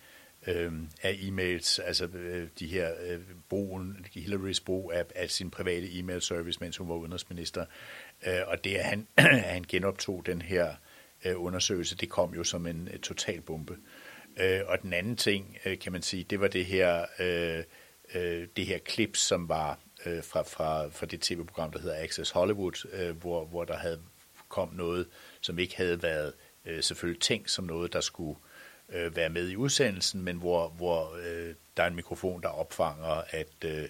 [0.47, 5.99] øh, af e-mails, altså øh, de her øh, brugen, Hillarys brug af, af sin private
[5.99, 7.65] e-mail-service, mens hun var udenrigsminister.
[8.27, 10.75] Øh, og det, at han, at han genoptog den her
[11.25, 13.77] øh, undersøgelse, det kom jo som en øh, total bombe.
[14.41, 17.65] Øh, og den anden ting, øh, kan man sige, det var det her, øh,
[18.15, 22.31] øh, det her klip, som var øh, fra, fra, fra det tv-program, der hedder Access
[22.31, 24.01] Hollywood, øh, hvor, hvor der havde
[24.51, 25.07] kom noget,
[25.41, 26.33] som ikke havde været
[26.65, 28.39] øh, selvfølgelig tænkt som noget, der skulle
[28.89, 33.23] øh, være med i udsendelsen, men hvor, hvor øh, der er en mikrofon, der opfanger,
[33.31, 33.89] at, øh,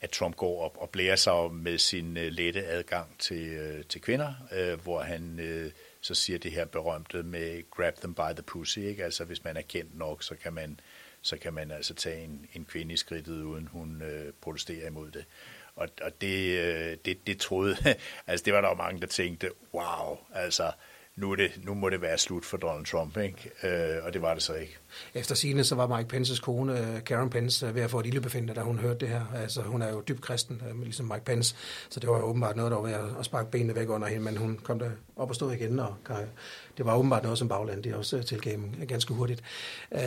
[0.00, 4.00] at Trump går op og blærer sig med sin øh, lette adgang til, øh, til
[4.00, 8.42] kvinder, øh, hvor han øh, så siger det her berømte med grab them by the
[8.42, 9.04] pussy, ikke?
[9.04, 10.80] Altså hvis man er kendt nok, så kan man,
[11.22, 15.10] så kan man altså tage en, en kvinde i skridtet, uden hun øh, protesterer imod
[15.10, 15.24] det.
[15.76, 17.76] Og, og det, øh, det, det troede,
[18.26, 20.72] altså det var der jo mange, der tænkte, wow, altså
[21.16, 23.50] nu, er det, nu må det være slut for Donald Trump, ikke?
[23.62, 24.78] Øh, og det var det så ikke.
[25.14, 28.06] Efter sine så var Mike Pences kone, øh, Karen Pence, øh, ved at få et
[28.06, 29.22] ildebefindende, da hun hørte det her.
[29.34, 31.56] Altså, hun er jo dybt kristen, øh, ligesom Mike Pence,
[31.88, 34.24] så det var jo åbenbart noget, der var ved at sparke benene væk under hende,
[34.24, 35.94] men hun kom der op og stod igen, og
[36.76, 39.42] det var åbenbart noget, som bagland det også tilgav ganske hurtigt.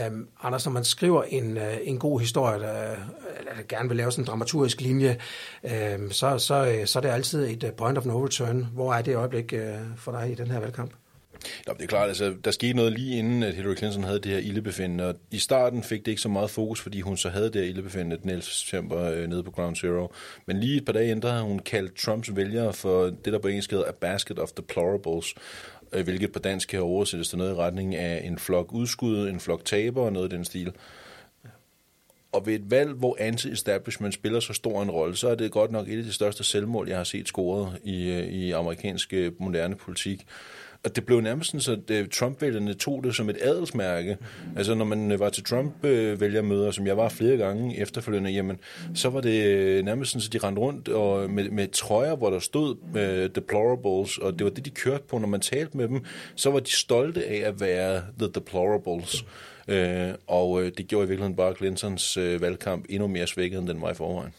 [0.07, 2.95] Um, Anders, når man skriver en, en god historie, der,
[3.43, 5.17] der gerne vil lave sådan en dramaturgisk linje,
[5.63, 8.67] um, så, så, så er det altid et point of no return.
[8.73, 10.91] Hvor er det øjeblik uh, for dig i den her valgkamp?
[11.67, 14.31] Ja, det er klart, altså, der skete noget lige inden, at Hillary Clinton havde det
[14.31, 17.45] her ildebefindende, og i starten fik det ikke så meget fokus, fordi hun så havde
[17.45, 18.43] det her ildebefindende den 11.
[18.43, 20.13] september øh, nede på Ground Zero.
[20.45, 23.47] Men lige et par dage inden, der hun kaldt Trumps vælgere for det, der på
[23.47, 25.35] engelsk hedder a basket of deplorables,
[25.93, 29.39] øh, hvilket på dansk kan oversættes til noget i retning af en flok udskud, en
[29.39, 30.73] flok taber og noget i den stil.
[32.31, 35.71] Og ved et valg, hvor anti-establishment spiller så stor en rolle, så er det godt
[35.71, 39.31] nok et af de største selvmål, jeg har set scoret i, øh, i amerikansk øh,
[39.39, 40.25] moderne politik.
[40.83, 44.17] Og det blev nærmest sådan, så øh, Trump-vælgerne tog det som et adelsmærke.
[44.21, 44.57] Mm.
[44.57, 48.59] Altså når man øh, var til Trump-vælgermøder, som jeg var flere gange efterfølgende, jamen,
[48.95, 52.29] så var det øh, nærmest sådan, så de rendte rundt og med, med trøjer, hvor
[52.29, 55.17] der stod uh, deplorables, og det var det, de kørte på.
[55.17, 56.05] Når man talte med dem,
[56.35, 59.25] så var de stolte af at være the deplorables.
[59.67, 59.73] Mm.
[60.27, 63.91] Og det gjorde i virkeligheden bare Clintons uh, valgkamp endnu mere svækket, end den var
[63.91, 64.33] i forvejen.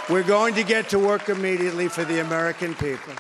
[0.10, 3.14] We're going to get to work immediately for the American people.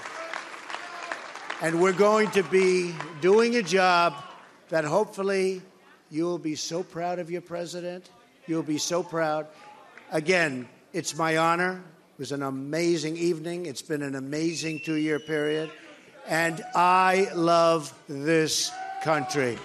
[1.60, 4.14] And we're going to be doing a job
[4.70, 5.64] that hopefully
[6.12, 8.12] you will be so proud of your president.
[8.46, 9.48] You'll be so proud.
[10.12, 11.82] Again, it's my honor.
[12.14, 13.66] It was an amazing evening.
[13.66, 15.72] It's been an amazing two year period.
[16.28, 18.72] And I love this
[19.04, 19.58] country.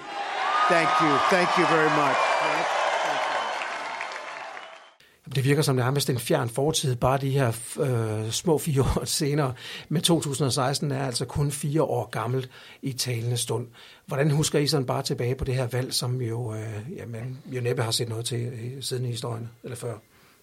[0.69, 1.17] Thank you.
[1.29, 2.17] Thank you very much.
[5.35, 9.55] Det virker som nærmest en fjern fortid, bare de her øh, små fire år senere.
[9.89, 12.51] Men 2016 er altså kun fire år gammelt
[12.83, 13.69] i talende stund.
[14.07, 17.61] Hvordan husker I sådan bare tilbage på det her valg, som jo, øh, jamen, jo
[17.61, 19.95] næppe har set noget til øh, siden i historien, eller før?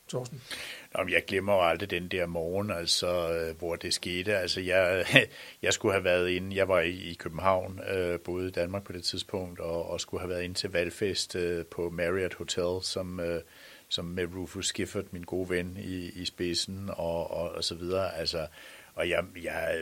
[0.10, 0.42] Torsten?
[0.98, 4.38] Nå, jeg glemmer jo aldrig den der morgen, altså, øh, hvor det skete.
[4.38, 5.06] Altså, jeg,
[5.62, 8.92] jeg skulle have været inde, jeg var i, i København, øh, boede i Danmark på
[8.92, 13.20] det tidspunkt, og, og skulle have været inde til valgfest øh, på Marriott Hotel, som,
[13.20, 13.42] øh,
[13.90, 18.18] som med Rufus Gifford, min gode ven, i, i spidsen og, og, og så videre.
[18.18, 18.48] Altså,
[19.00, 19.78] og jeg, jeg,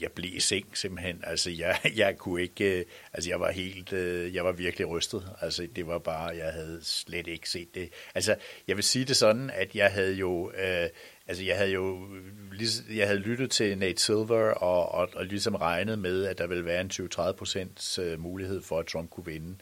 [0.00, 1.20] jeg blev i seng simpelthen.
[1.26, 5.28] Altså, jeg, jeg kunne ikke, øh, altså, jeg var helt, øh, jeg var virkelig rystet.
[5.40, 7.90] Altså, det var bare, jeg havde slet ikke set det.
[8.14, 8.36] Altså,
[8.68, 10.88] jeg vil sige det sådan, at jeg havde jo, øh,
[11.26, 12.08] altså, jeg havde jo,
[12.90, 16.64] jeg havde lyttet til Nate Silver og, og, og ligesom regnet med, at der ville
[16.64, 19.56] være en 20-30 procents øh, mulighed for, at Trump kunne vinde.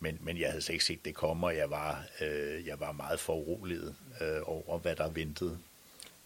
[0.00, 2.92] Men, men jeg havde slet ikke set det komme, og jeg var, øh, jeg var
[2.92, 5.58] meget foruroliget øh, over, hvad der ventede.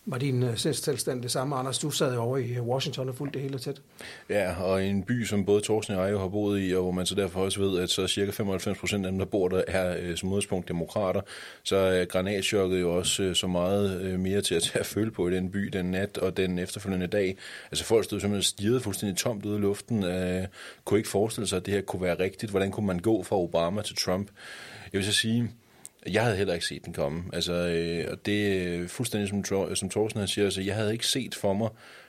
[0.07, 1.79] Var din øh, sindstilstand det samme, Anders?
[1.79, 3.83] Du sad over i øh, Washington og fulgte det hele tæt.
[4.29, 7.07] Ja, og en by, som både Thorsten og jeg har boet i, og hvor man
[7.07, 9.97] så derfor også ved, at så cirka 95 procent af dem, der bor der, er
[10.01, 11.21] øh, som udgangspunkt demokrater,
[11.63, 15.29] så er uh, granatchokket jo også så meget mere til at tage at føle på
[15.29, 17.37] i den by den nat og den efterfølgende dag.
[17.71, 20.45] Altså folk stod simpelthen stirret fuldstændig tomt ud i luften, uh,
[20.85, 22.51] kunne ikke forestille sig, at det her kunne være rigtigt.
[22.51, 24.29] Hvordan kunne man gå fra Obama til Trump?
[24.93, 25.51] Jeg vil så sige,
[26.07, 27.25] jeg havde heller ikke set den komme.
[27.33, 31.07] Altså, øh, og det er fuldstændig som, som Thorsten han siger, altså, jeg havde ikke
[31.07, 31.69] set for mig,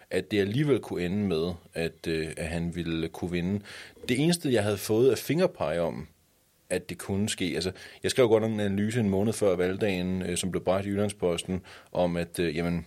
[0.09, 3.61] at det alligevel kunne ende med, at, øh, at han ville kunne vinde.
[4.09, 6.07] Det eneste, jeg havde fået af fingerpege om,
[6.69, 7.51] at det kunne ske.
[7.55, 7.71] Altså,
[8.03, 11.61] jeg skrev godt en analyse en måned før valgdagen, øh, som blev bragt i Jyllandsposten,
[11.91, 12.85] om at, øh, jamen,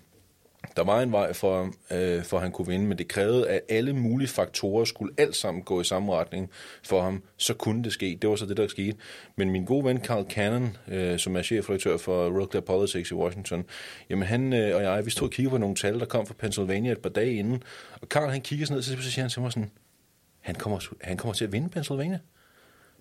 [0.77, 3.61] der var en vej for, øh, for at han kunne vinde, men det krævede, at
[3.69, 6.51] alle mulige faktorer skulle alt sammen gå i samme retning
[6.83, 7.23] for ham.
[7.37, 8.19] Så kunne det ske.
[8.23, 8.97] Det var så det, der skete.
[9.37, 13.15] Men min gode ven Carl Cannon, øh, som er chefredaktør for Real Clear Politics i
[13.15, 13.65] Washington,
[14.11, 16.35] jamen han øh, og jeg, vi stod og kiggede på nogle tal, der kom fra
[16.39, 17.63] Pennsylvania et par dage inden.
[18.01, 19.71] Og Carl han kigger sådan ned, så siger han til mig sådan,
[20.41, 22.19] han kommer, han kommer til at vinde Pennsylvania.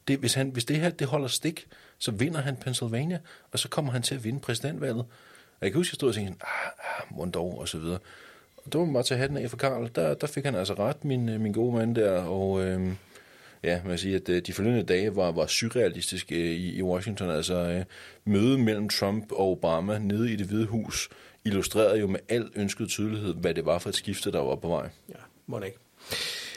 [0.08, 3.20] Det, hvis, han, hvis det her det holder stik, så vinder han Pennsylvania,
[3.52, 5.06] og så kommer han til at vinde præsidentvalget.
[5.60, 8.00] Og jeg kan huske, at jeg stod og tænkte, ah, ah dog, og så videre.
[8.58, 9.90] Og det var bare tage hatten af for Karl.
[9.96, 12.92] Der, der fik han altså ret, min, øh, min gode mand der, og øh,
[13.64, 16.82] ja, man kan sige, at øh, de forløbende dage var, var surrealistiske øh, i, i
[16.82, 17.30] Washington.
[17.30, 17.84] Altså øh,
[18.26, 21.10] mødet mellem Trump og Obama nede i det hvide hus
[21.46, 24.68] illustrerede jo med al ønsket tydelighed, hvad det var for et skifte, der var på
[24.68, 24.90] vej.
[25.10, 25.16] Ja,
[25.48, 25.80] må det ikke.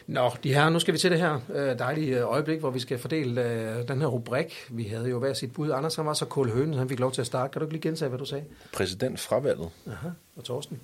[0.09, 2.81] Nå, de her, nu skal vi til det her øh, dejlige øh, øjeblik, hvor vi
[2.81, 4.67] skal fordele øh, den her rubrik.
[4.71, 5.71] Vi havde jo hver sit bud.
[5.71, 7.53] Anders han var så kold høne, han fik lov til at starte.
[7.53, 8.45] Kan du ikke lige gentage, hvad du sagde?
[8.73, 9.71] Præsident fravalget.
[9.87, 10.81] Aha, og Torsten?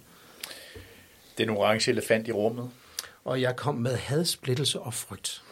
[1.38, 2.70] Den orange elefant i rummet.
[3.24, 5.42] Og jeg kom med hadsplittelse og frygt.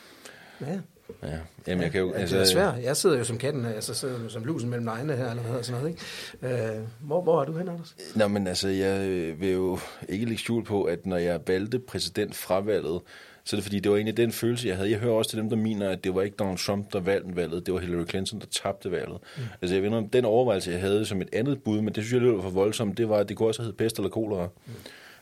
[0.60, 0.78] Ja.
[1.22, 2.12] Ja, jamen jeg kan jo...
[2.12, 2.74] Altså, det er svært.
[2.82, 5.80] Jeg sidder jo som katten, altså sidder som lusen mellem egne her, eller hvad sådan
[5.80, 5.96] noget,
[6.42, 6.76] ikke?
[6.76, 7.96] Øh, hvor, hvor er du hen, Anders?
[8.14, 9.00] Nå, men altså, jeg
[9.40, 13.00] vil jo ikke lægge skjul på, at når jeg valgte præsident fravalget,
[13.44, 14.90] så er det fordi, det var egentlig den følelse, jeg havde.
[14.90, 17.36] Jeg hører også til dem, der mener, at det var ikke Donald Trump, der valgte
[17.36, 19.18] valget, det var Hillary Clinton, der tabte valget.
[19.36, 19.42] Mm.
[19.62, 22.12] Altså jeg ved om den overvejelse, jeg havde som et andet bud, men det synes
[22.12, 24.48] jeg lød for voldsomt, det var, at det kunne også have pest eller kolera.
[24.66, 24.72] Mm.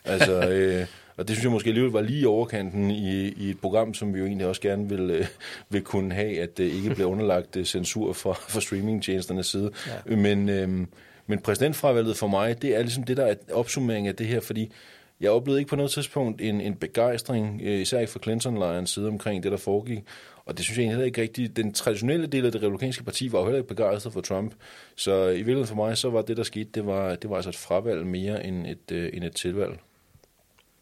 [0.05, 3.95] Altså, øh, og det synes jeg måske alligevel var lige overkanten i, i et program,
[3.95, 5.27] som vi jo egentlig også gerne vil, øh,
[5.71, 9.71] vil kunne have, at det ikke bliver underlagt øh, censur fra, fra streamingtjenesternes side.
[9.87, 10.17] Ja.
[10.17, 10.87] Men, øh,
[11.27, 14.73] men præsidentfravalget for mig, det er ligesom det, der er opsummering af det her, fordi
[15.21, 19.09] jeg oplevede ikke på noget tidspunkt en, en begejstring, øh, især ikke fra Clinton-lejrens side
[19.09, 20.05] omkring det, der foregik.
[20.45, 21.57] Og det synes jeg heller ikke rigtigt.
[21.57, 24.55] Den traditionelle del af det republikanske parti var jo heller ikke begejstret for Trump.
[24.97, 27.51] Så i virkeligheden for mig, så var det, der skete, det var, det var altså
[27.51, 29.79] et fravalg mere end et, øh, end et tilvalg.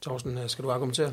[0.02, 1.12] Thorsten, øh, skal du argumentere?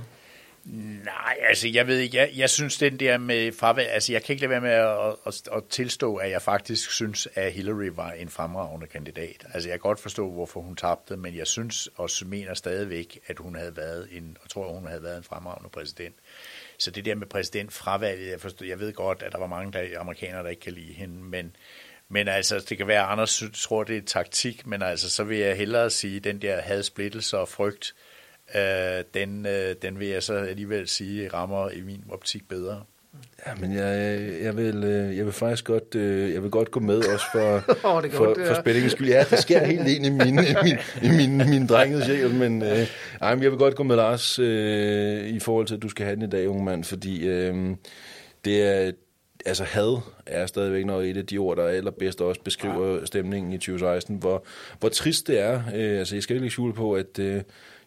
[0.66, 4.34] Nej, altså jeg ved ikke, jeg, jeg synes den der med fravalg, altså jeg kan
[4.34, 8.11] ikke lade være med at, at, at tilstå, at jeg faktisk synes, at Hillary var
[8.11, 9.45] en fremragende kandidat.
[9.53, 13.38] Altså jeg kan godt forstå, hvorfor hun tabte, men jeg synes og mener stadigvæk, at
[13.38, 16.16] hun havde været en, og tror, hun havde været en fremragende præsident.
[16.78, 19.99] Så det der med præsidentfravalget, jeg, forstår, jeg ved godt, at der var mange der,
[19.99, 21.55] amerikanere, der ikke kan lide hende, men,
[22.09, 25.38] men altså, det kan være, at Anders tror, det er taktik, men altså, så vil
[25.38, 28.14] jeg hellere sige, den der hadsplittelse og frygt, øh,
[29.14, 32.84] den, øh, den vil jeg så alligevel sige rammer i min optik bedre.
[33.48, 36.80] Ja, men jeg, jeg, vil, øh, jeg vil faktisk godt, øh, jeg vil godt gå
[36.80, 37.64] med også for,
[37.96, 39.08] oh, det for, for spændingens skyld.
[39.08, 42.62] Ja, det sker helt ind i min, i min, i min, min drengens sjæl, men,
[42.62, 42.88] øh,
[43.22, 46.06] ej, men jeg vil godt gå med Lars øh, i forhold til, at du skal
[46.06, 47.76] have den i dag, unge mand, fordi øh,
[48.46, 48.91] det er,
[49.46, 53.06] altså had er stadigvæk noget et af de ord, der allerbedst også beskriver ja.
[53.06, 54.46] stemningen i 2016, hvor,
[54.80, 55.62] hvor trist det er.
[55.76, 57.41] Øh, altså, jeg skal ikke skjule på, at øh,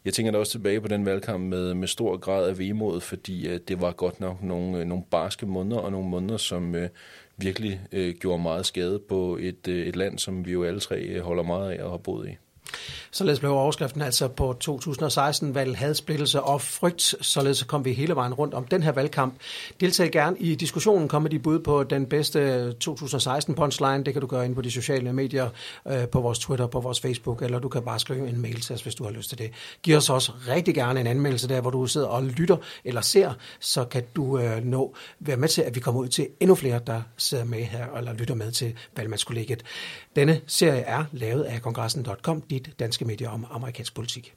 [0.04, 3.48] jeg tænker da også tilbage på den valgkamp med, med stor grad af vemod, fordi
[3.48, 6.88] øh, det var godt nok nogle, øh, nogle barske måneder, og nogle måneder, som øh,
[7.36, 11.00] virkelig øh, gjorde meget skade på et, øh, et land, som vi jo alle tre
[11.00, 12.36] øh, holder meget af og har boet i.
[13.10, 17.14] Således blev overskriften altså på 2016 valg hadsplittelse og frygt.
[17.20, 19.34] Således kom vi hele vejen rundt om den her valgkamp.
[19.80, 21.08] Deltag gerne i diskussionen.
[21.08, 24.04] Kom med de bud på den bedste 2016 punchline.
[24.04, 25.48] Det kan du gøre ind på de sociale medier,
[25.88, 28.74] øh, på vores Twitter, på vores Facebook, eller du kan bare skrive en mail til
[28.74, 29.50] os, hvis du har lyst til det.
[29.82, 33.32] Giv os også rigtig gerne en anmeldelse der, hvor du sidder og lytter eller ser,
[33.60, 36.80] så kan du øh, nå være med til, at vi kommer ud til endnu flere,
[36.86, 39.62] der sidder med her eller lytter med til valgmandskollegiet.
[40.16, 44.34] Denne serie er lavet af kongressen.com, dit danske medier om amerikansk politik.